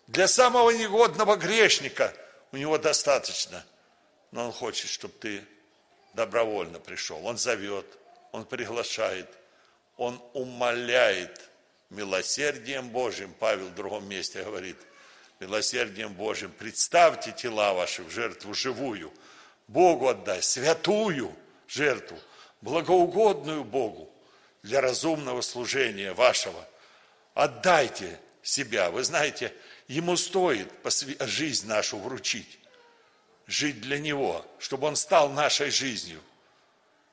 Для 0.07 0.27
самого 0.27 0.71
негодного 0.71 1.37
грешника 1.37 2.15
у 2.51 2.57
него 2.57 2.79
достаточно. 2.79 3.65
Но 4.31 4.47
он 4.47 4.53
хочет, 4.53 4.91
чтобы 4.91 5.15
ты 5.21 5.45
добровольно 6.15 6.81
пришел. 6.81 7.25
Он 7.27 7.37
зовет, 7.37 7.87
он 8.31 8.47
приглашает, 8.47 9.29
он 9.99 10.23
умоляет 10.33 11.43
милосердием 11.91 12.89
Божьим. 12.89 13.35
Павел 13.39 13.67
в 13.67 13.75
другом 13.75 14.09
месте 14.09 14.43
говорит, 14.43 14.77
милосердием 15.42 16.12
Божьим 16.14 16.52
представьте 16.52 17.33
тела 17.33 17.74
ваши 17.74 18.02
в 18.02 18.11
жертву 18.11 18.55
живую, 18.55 19.12
Богу 19.66 20.09
отдай, 20.09 20.42
святую 20.42 21.35
жертву– 21.66 22.18
благоугодную 22.62 23.64
Богу 23.64 24.09
для 24.62 24.81
разумного 24.81 25.42
служения 25.42 26.14
вашего. 26.14 26.66
Отдайте 27.35 28.18
себя. 28.42 28.90
Вы 28.90 29.05
знаете, 29.05 29.52
Ему 29.88 30.16
стоит 30.16 30.72
жизнь 31.20 31.66
нашу 31.66 31.98
вручить, 31.98 32.59
жить 33.46 33.81
для 33.81 33.98
Него, 33.98 34.46
чтобы 34.59 34.87
Он 34.87 34.96
стал 34.96 35.28
нашей 35.28 35.70
жизнью. 35.70 36.22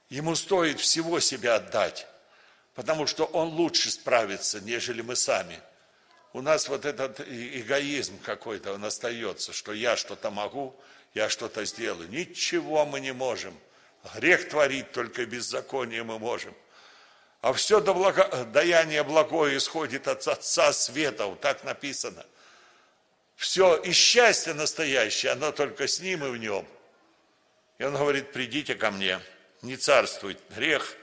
Ему 0.10 0.36
стоит 0.36 0.80
всего 0.80 1.20
себя 1.20 1.56
отдать, 1.56 2.08
потому 2.76 3.08
что 3.08 3.26
Он 3.26 3.50
лучше 3.50 3.90
справится, 3.92 4.62
нежели 4.62 5.02
мы 5.02 5.16
сами. 5.16 5.60
У 6.34 6.42
нас 6.42 6.70
вот 6.70 6.86
этот 6.86 7.22
эгоизм 7.22 8.20
какой-то, 8.20 8.74
он 8.74 8.86
остается, 8.86 9.52
что 9.52 9.74
я 9.74 9.98
что-то 9.98 10.30
могу, 10.30 10.76
я 11.14 11.28
что-то 11.30 11.66
сделаю. 11.66 12.10
Ничего 12.10 12.86
мы 12.86 13.00
не 13.00 13.14
можем. 13.14 13.58
Грех 14.16 14.48
творить 14.50 14.92
только 14.92 15.26
беззаконие 15.26 16.04
мы 16.04 16.20
можем. 16.20 16.54
А 17.42 17.54
все 17.54 17.80
до 17.80 17.94
благо, 17.94 18.28
даяние 18.52 19.04
благое 19.04 19.58
исходит 19.58 20.08
от 20.08 20.28
Отца 20.28 20.74
Света, 20.74 21.34
так 21.42 21.64
написано. 21.64 22.26
Все 23.36 23.78
и 23.78 23.94
счастье 23.94 24.54
настоящее, 24.54 25.32
оно 25.32 25.52
только 25.52 25.88
с 25.88 26.02
Ним 26.02 26.26
и 26.26 26.30
в 26.30 26.38
Нем. 26.38 26.68
И 27.78 27.86
Он 27.86 27.94
говорит, 27.96 28.34
придите 28.34 28.76
ко 28.76 28.92
мне, 28.92 29.22
не 29.62 29.78
царствует 29.78 30.38
грех, 30.50 30.96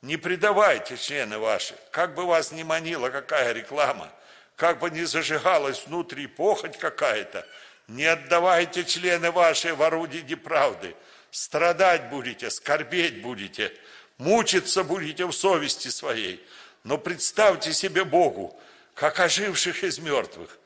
не 0.00 0.16
предавайте 0.16 0.96
члены 0.96 1.38
ваши, 1.38 1.74
как 1.90 2.14
бы 2.14 2.24
вас 2.24 2.50
ни 2.52 2.62
манила 2.62 3.10
какая 3.10 3.52
реклама, 3.52 4.10
как 4.56 4.78
бы 4.78 4.90
ни 4.90 5.02
зажигалась 5.02 5.86
внутри 5.86 6.26
похоть 6.26 6.78
какая-то, 6.78 7.46
не 7.88 8.04
отдавайте 8.04 8.84
члены 8.84 9.30
ваши 9.30 9.74
в 9.74 9.82
орудие 9.82 10.22
неправды, 10.22 10.94
страдать 11.30 12.08
будете, 12.10 12.50
скорбеть 12.50 13.22
будете, 13.22 13.72
мучиться 14.18 14.84
будете 14.84 15.26
в 15.26 15.32
совести 15.32 15.88
своей, 15.88 16.44
но 16.84 16.98
представьте 16.98 17.72
себе 17.72 18.04
Богу, 18.04 18.58
как 18.94 19.20
оживших 19.20 19.84
из 19.84 19.98
мертвых, 19.98 20.58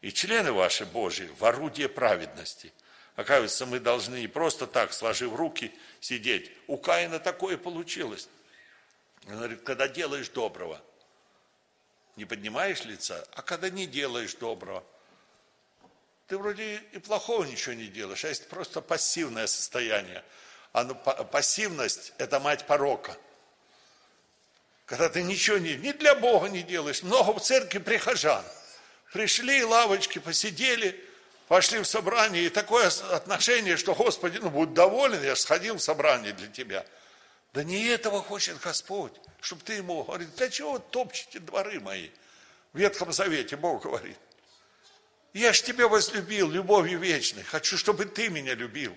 и 0.00 0.12
члены 0.12 0.52
ваши 0.52 0.84
Божьи 0.84 1.28
в 1.38 1.44
орудие 1.44 1.88
праведности. 1.88 2.72
Оказывается, 3.16 3.64
мы 3.64 3.80
должны 3.80 4.16
не 4.16 4.28
просто 4.28 4.66
так, 4.66 4.92
сложив 4.92 5.34
руки, 5.34 5.72
сидеть. 6.00 6.52
У 6.66 6.76
Каина 6.76 7.18
такое 7.18 7.56
получилось. 7.56 8.28
Он 9.26 9.36
говорит, 9.36 9.62
когда 9.62 9.88
делаешь 9.88 10.28
доброго, 10.28 10.80
не 12.16 12.24
поднимаешь 12.24 12.84
лица, 12.84 13.24
а 13.32 13.42
когда 13.42 13.70
не 13.70 13.86
делаешь 13.86 14.34
доброго, 14.34 14.82
ты 16.26 16.38
вроде 16.38 16.82
и 16.92 16.98
плохого 16.98 17.44
ничего 17.44 17.74
не 17.74 17.86
делаешь, 17.86 18.24
а 18.24 18.28
есть 18.28 18.48
просто 18.48 18.80
пассивное 18.80 19.46
состояние. 19.46 20.24
А 20.72 20.84
ну, 20.84 20.94
пассивность– 20.94 22.12
это 22.18 22.40
мать 22.40 22.66
порока. 22.66 23.16
Когда 24.86 25.08
ты 25.08 25.22
ничего 25.22 25.58
не, 25.58 25.74
ни 25.76 25.92
для 25.92 26.14
Бога 26.14 26.48
не 26.48 26.62
делаешь. 26.62 27.02
Много 27.02 27.38
в 27.38 27.42
церкви 27.42 27.78
прихожан. 27.78 28.44
Пришли, 29.12 29.64
лавочки 29.64 30.18
посидели, 30.18 31.02
пошли 31.48 31.78
в 31.78 31.86
собрание, 31.86 32.44
и 32.44 32.48
такое 32.50 32.88
отношение, 33.12 33.76
что 33.76 33.94
Господи, 33.94 34.38
ну, 34.38 34.50
будь 34.50 34.74
доволен, 34.74 35.22
я 35.22 35.34
сходил 35.36 35.76
в 35.76 35.82
собрание 35.82 36.32
для 36.32 36.48
тебя. 36.48 36.84
Да 37.56 37.64
не 37.64 37.84
этого 37.84 38.22
хочет 38.22 38.60
Господь, 38.60 39.14
чтобы 39.40 39.62
ты 39.62 39.72
ему 39.72 40.04
говорит, 40.04 40.28
для 40.36 40.50
чего 40.50 40.72
вы 40.72 40.78
топчете 40.78 41.38
дворы 41.38 41.80
мои? 41.80 42.10
В 42.74 42.78
Ветхом 42.78 43.14
Завете 43.14 43.56
Бог 43.56 43.84
говорит. 43.84 44.18
Я 45.32 45.54
ж 45.54 45.62
тебя 45.62 45.88
возлюбил 45.88 46.50
любовью 46.50 46.98
вечной, 46.98 47.44
хочу, 47.44 47.78
чтобы 47.78 48.04
ты 48.04 48.28
меня 48.28 48.52
любил. 48.52 48.94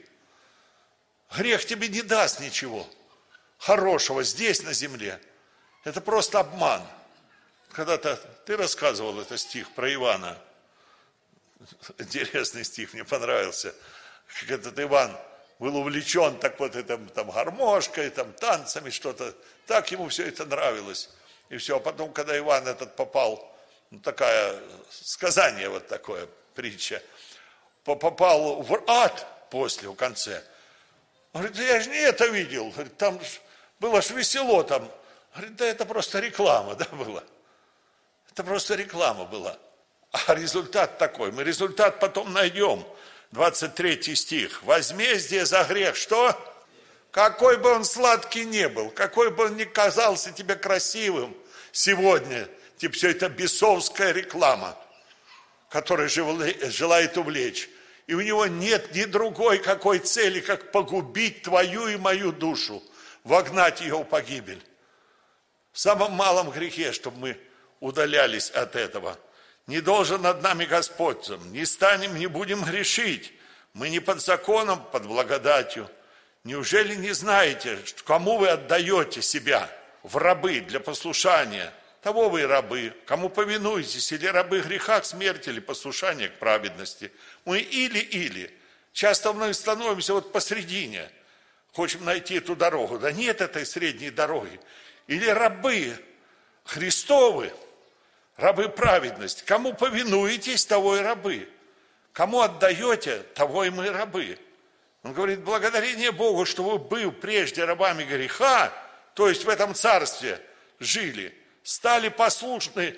Грех 1.37 1.65
тебе 1.65 1.87
не 1.87 2.01
даст 2.01 2.41
ничего 2.41 2.85
хорошего 3.59 4.25
здесь, 4.25 4.61
на 4.63 4.73
земле. 4.73 5.21
Это 5.85 6.01
просто 6.01 6.41
обман. 6.41 6.85
Когда-то 7.71 8.17
ты 8.45 8.57
рассказывал 8.57 9.21
этот 9.21 9.39
стих 9.39 9.71
про 9.71 9.93
Ивана. 9.93 10.37
Интересный 11.97 12.65
стих, 12.65 12.91
мне 12.91 13.05
понравился. 13.05 13.73
Как 14.27 14.51
этот 14.51 14.77
Иван 14.77 15.17
был 15.59 15.75
увлечен 15.75 16.37
так 16.39 16.59
вот 16.59 16.75
этим 16.75 17.07
там 17.09 17.29
гармошкой, 17.29 18.09
там 18.09 18.31
танцами, 18.33 18.89
что-то. 18.89 19.35
Так 19.67 19.91
ему 19.91 20.07
все 20.07 20.27
это 20.27 20.45
нравилось. 20.45 21.09
И 21.49 21.57
все. 21.57 21.77
А 21.77 21.79
потом, 21.79 22.13
когда 22.13 22.37
Иван 22.37 22.67
этот 22.67 22.95
попал, 22.95 23.45
ну, 23.91 23.99
такая, 23.99 24.57
сказание 24.89 25.67
вот 25.69 25.87
такое, 25.87 26.27
притча, 26.55 27.03
попал 27.83 28.61
в 28.61 28.83
ад 28.87 29.49
после, 29.49 29.89
в 29.89 29.95
конце. 29.95 30.43
Говорит, 31.33 31.55
да 31.55 31.63
я 31.63 31.81
же 31.81 31.89
не 31.89 31.97
это 31.97 32.27
видел. 32.27 32.69
Говорит, 32.69 32.97
там 32.97 33.19
было 33.79 34.01
ж 34.01 34.11
весело 34.11 34.63
там. 34.63 34.89
Говорит, 35.33 35.55
да 35.57 35.65
это 35.65 35.85
просто 35.85 36.19
реклама, 36.19 36.75
да, 36.75 36.85
была. 36.85 37.23
Это 38.31 38.43
просто 38.43 38.75
реклама 38.75 39.25
была. 39.25 39.57
А 40.11 40.33
результат 40.33 40.97
такой. 40.97 41.31
Мы 41.31 41.43
результат 41.43 41.99
потом 41.99 42.31
найдем. 42.31 42.85
23 43.31 44.15
стих. 44.15 44.63
Возмездие 44.63 45.45
за 45.45 45.63
грех. 45.63 45.95
Что? 45.95 46.37
Какой 47.11 47.57
бы 47.57 47.71
он 47.71 47.85
сладкий 47.85 48.45
не 48.45 48.69
был, 48.69 48.91
какой 48.91 49.31
бы 49.31 49.45
он 49.45 49.57
ни 49.57 49.63
казался 49.63 50.31
тебе 50.31 50.55
красивым 50.55 51.35
сегодня, 51.71 52.47
типа 52.77 52.93
все 52.93 53.09
это 53.09 53.29
бесовская 53.29 54.11
реклама, 54.11 54.77
которая 55.69 56.07
желает 56.07 57.17
увлечь. 57.17 57.69
И 58.05 58.13
у 58.13 58.21
него 58.21 58.45
нет 58.45 58.93
ни 58.93 59.05
другой 59.05 59.59
какой 59.59 59.99
цели, 59.99 60.39
как 60.39 60.71
погубить 60.71 61.43
твою 61.43 61.87
и 61.87 61.97
мою 61.97 62.31
душу, 62.31 62.83
вогнать 63.23 63.81
ее 63.81 63.97
в 63.97 64.03
погибель. 64.03 64.63
В 65.71 65.79
самом 65.79 66.13
малом 66.13 66.51
грехе, 66.51 66.91
чтобы 66.91 67.17
мы 67.17 67.37
удалялись 67.79 68.49
от 68.51 68.75
этого. 68.75 69.17
Не 69.69 69.81
должен 69.81 70.23
над 70.23 70.41
нами 70.41 70.65
Господь, 70.65 71.29
не 71.51 71.63
станем, 71.63 72.17
не 72.17 72.25
будем 72.25 72.63
грешить. 72.63 73.31
Мы 73.73 73.91
не 73.91 73.99
под 73.99 74.19
законом, 74.19 74.83
под 74.91 75.05
благодатью. 75.05 75.87
Неужели 76.43 76.95
не 76.95 77.11
знаете, 77.11 77.77
кому 78.03 78.39
вы 78.39 78.47
отдаете 78.47 79.21
себя 79.21 79.69
в 80.01 80.17
рабы 80.17 80.61
для 80.61 80.79
послушания? 80.79 81.71
Того 82.01 82.29
вы 82.29 82.41
и 82.41 82.45
рабы. 82.45 82.95
Кому 83.05 83.29
повинуетесь, 83.29 84.11
или 84.11 84.25
рабы 84.25 84.61
греха 84.61 85.01
к 85.01 85.05
смерти, 85.05 85.49
или 85.49 85.59
послушания 85.59 86.29
к 86.29 86.39
праведности. 86.39 87.11
Мы 87.45 87.59
или-или. 87.59 88.51
Часто 88.91 89.33
мы 89.33 89.53
становимся 89.53 90.15
вот 90.15 90.31
посредине. 90.31 91.11
Хотим 91.75 92.05
найти 92.05 92.37
эту 92.37 92.55
дорогу. 92.55 92.97
Да 92.97 93.11
нет 93.11 93.39
этой 93.39 93.67
средней 93.67 94.09
дороги. 94.09 94.59
Или 95.05 95.27
рабы 95.27 95.95
Христовы, 96.63 97.53
рабы 98.39 98.69
праведности. 98.69 99.43
Кому 99.45 99.73
повинуетесь, 99.73 100.65
того 100.65 100.97
и 100.97 101.01
рабы. 101.01 101.47
Кому 102.13 102.41
отдаете, 102.41 103.19
того 103.35 103.65
и 103.65 103.69
мы 103.69 103.91
рабы. 103.91 104.37
Он 105.03 105.13
говорит, 105.13 105.41
благодарение 105.41 106.11
Богу, 106.11 106.45
что 106.45 106.63
вы 106.63 106.77
был 106.79 107.11
прежде 107.11 107.63
рабами 107.63 108.03
греха, 108.03 108.71
то 109.13 109.29
есть 109.29 109.45
в 109.45 109.49
этом 109.49 109.73
царстве 109.73 110.41
жили, 110.79 111.33
стали 111.63 112.09
послушны 112.09 112.95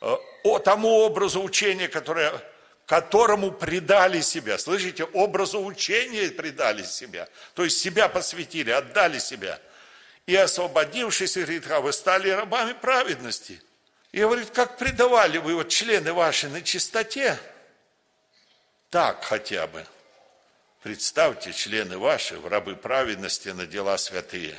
э, 0.00 0.16
тому 0.64 0.88
образу 1.00 1.42
учения, 1.42 1.88
которое, 1.88 2.32
которому 2.86 3.52
предали 3.52 4.20
себя. 4.20 4.56
Слышите, 4.56 5.04
образу 5.04 5.62
учения 5.62 6.28
предали 6.30 6.82
себя. 6.82 7.28
То 7.54 7.64
есть 7.64 7.78
себя 7.78 8.08
посвятили, 8.08 8.70
отдали 8.70 9.18
себя. 9.18 9.58
И 10.26 10.34
освободившись 10.34 11.36
от 11.36 11.48
греха, 11.48 11.80
вы 11.80 11.92
стали 11.92 12.30
рабами 12.30 12.72
праведности– 12.72 13.60
и 14.14 14.20
говорит, 14.20 14.50
как 14.50 14.78
предавали 14.78 15.38
вы 15.38 15.56
вот 15.56 15.70
члены 15.70 16.12
ваши 16.12 16.48
на 16.48 16.62
чистоте, 16.62 17.36
так 18.88 19.24
хотя 19.24 19.66
бы. 19.66 19.84
Представьте, 20.84 21.52
члены 21.52 21.98
ваши 21.98 22.38
в 22.38 22.46
рабы 22.46 22.76
праведности 22.76 23.48
на 23.48 23.66
дела 23.66 23.98
святые. 23.98 24.56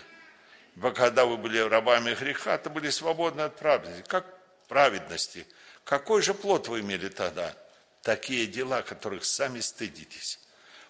Ибо 0.75 0.91
когда 0.91 1.25
вы 1.25 1.37
были 1.37 1.57
рабами 1.59 2.13
греха, 2.15 2.57
то 2.57 2.69
были 2.69 2.89
свободны 2.89 3.43
от 3.43 3.55
праведности. 3.55 4.09
Как 4.09 4.25
праведности? 4.67 5.47
Какой 5.85 6.21
же 6.21 6.33
плод 6.33 6.67
вы 6.67 6.81
имели 6.81 7.07
тогда? 7.07 7.55
Такие 8.01 8.47
дела, 8.47 8.81
которых 8.81 9.23
сами 9.23 9.61
стыдитесь. 9.61 10.37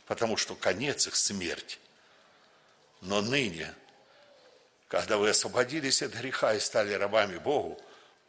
Потому 0.08 0.38
что 0.38 0.56
конец 0.56 1.06
их 1.06 1.16
смерть. 1.16 1.80
Но 3.02 3.22
ныне, 3.22 3.76
когда 4.88 5.18
вы 5.18 5.30
освободились 5.30 6.02
от 6.02 6.14
греха 6.14 6.56
и 6.56 6.60
стали 6.60 6.94
рабами 6.94 7.38
Богу, 7.38 7.80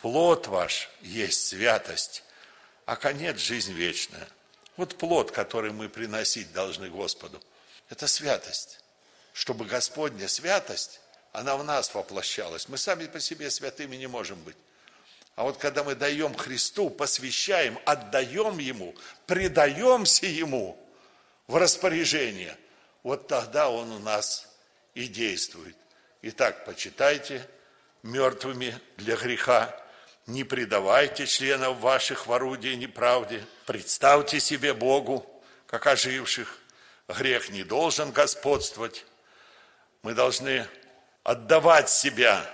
Плод 0.07 0.47
ваш 0.47 0.89
есть 1.03 1.49
святость, 1.49 2.23
а 2.85 2.95
конец– 2.95 3.39
жизнь 3.41 3.73
вечная. 3.73 4.29
Вот 4.77 4.97
плод, 4.99 5.33
который 5.33 5.73
мы 5.73 5.89
приносить 5.89 6.53
должны 6.53 6.89
Господу, 6.91 7.43
это 7.91 8.07
святость. 8.07 8.79
Чтобы 9.33 9.65
Господня 9.65 10.29
святость, 10.29 11.01
она 11.33 11.57
в 11.57 11.65
нас 11.65 11.93
воплощалась. 11.93 12.69
Мы 12.69 12.79
сами 12.79 13.07
по 13.07 13.19
себе 13.19 13.51
святыми 13.51 13.97
не 13.97 14.07
можем 14.07 14.41
быть. 14.45 14.55
А 15.35 15.43
вот 15.43 15.57
когда 15.57 15.83
мы 15.83 15.97
даем 15.97 16.37
Христу, 16.37 16.89
посвящаем, 16.89 17.77
отдаем 17.85 18.59
Ему, 18.59 18.95
предаемся 19.27 20.27
Ему 20.27 20.79
в 21.49 21.57
распоряжение, 21.57 22.57
вот 23.03 23.27
тогда 23.27 23.71
Он 23.71 23.91
у 23.91 23.99
нас 23.99 24.47
и 24.95 25.09
действует. 25.09 25.77
Итак, 26.23 26.65
почитайте 26.65 27.45
мертвыми 28.05 28.79
для 28.99 29.17
греха, 29.17 29.83
не 30.27 30.43
предавайте 30.43 31.27
членов 31.27 31.79
ваших 31.79 32.27
в 32.27 32.33
орудие 32.33 32.77
неправде. 32.77 33.45
Представьте 33.65 34.41
себе 34.41 34.75
Богу, 34.75 35.25
как 35.67 35.87
оживших. 35.87 36.59
Грех 37.09 37.51
не 37.51 37.63
должен 37.63 38.11
господствовать. 38.11 39.05
Мы 40.03 40.15
должны 40.15 40.67
отдавать 41.23 41.89
себя, 41.89 42.45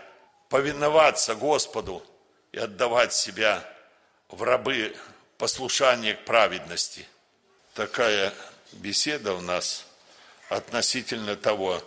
повиноваться 0.51 1.35
Господу 1.35 2.05
и 2.53 2.59
отдавать 2.59 3.15
себя 3.15 3.67
в 4.29 4.43
рабы 4.43 4.95
послушания 5.39 6.15
к 6.15 6.25
праведности. 6.27 7.07
Такая 7.73 8.35
беседа 8.73 9.33
у 9.33 9.41
нас 9.41 9.87
относительно 10.51 11.37
того, 11.37 11.83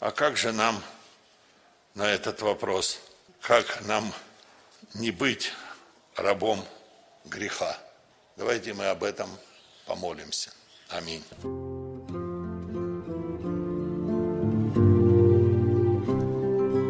а 0.00 0.10
как 0.10 0.36
же 0.36 0.50
нам 0.50 0.82
на 1.94 2.10
этот 2.10 2.42
вопрос, 2.42 3.00
как 3.40 3.82
нам 3.82 4.12
не 4.94 5.10
быть 5.10 5.52
рабом 6.16 6.60
греха. 7.24 7.76
Давайте 8.36 8.74
мы 8.74 8.86
об 8.86 9.02
этом 9.04 9.28
помолимся. 9.86 10.50
Аминь. 10.88 11.22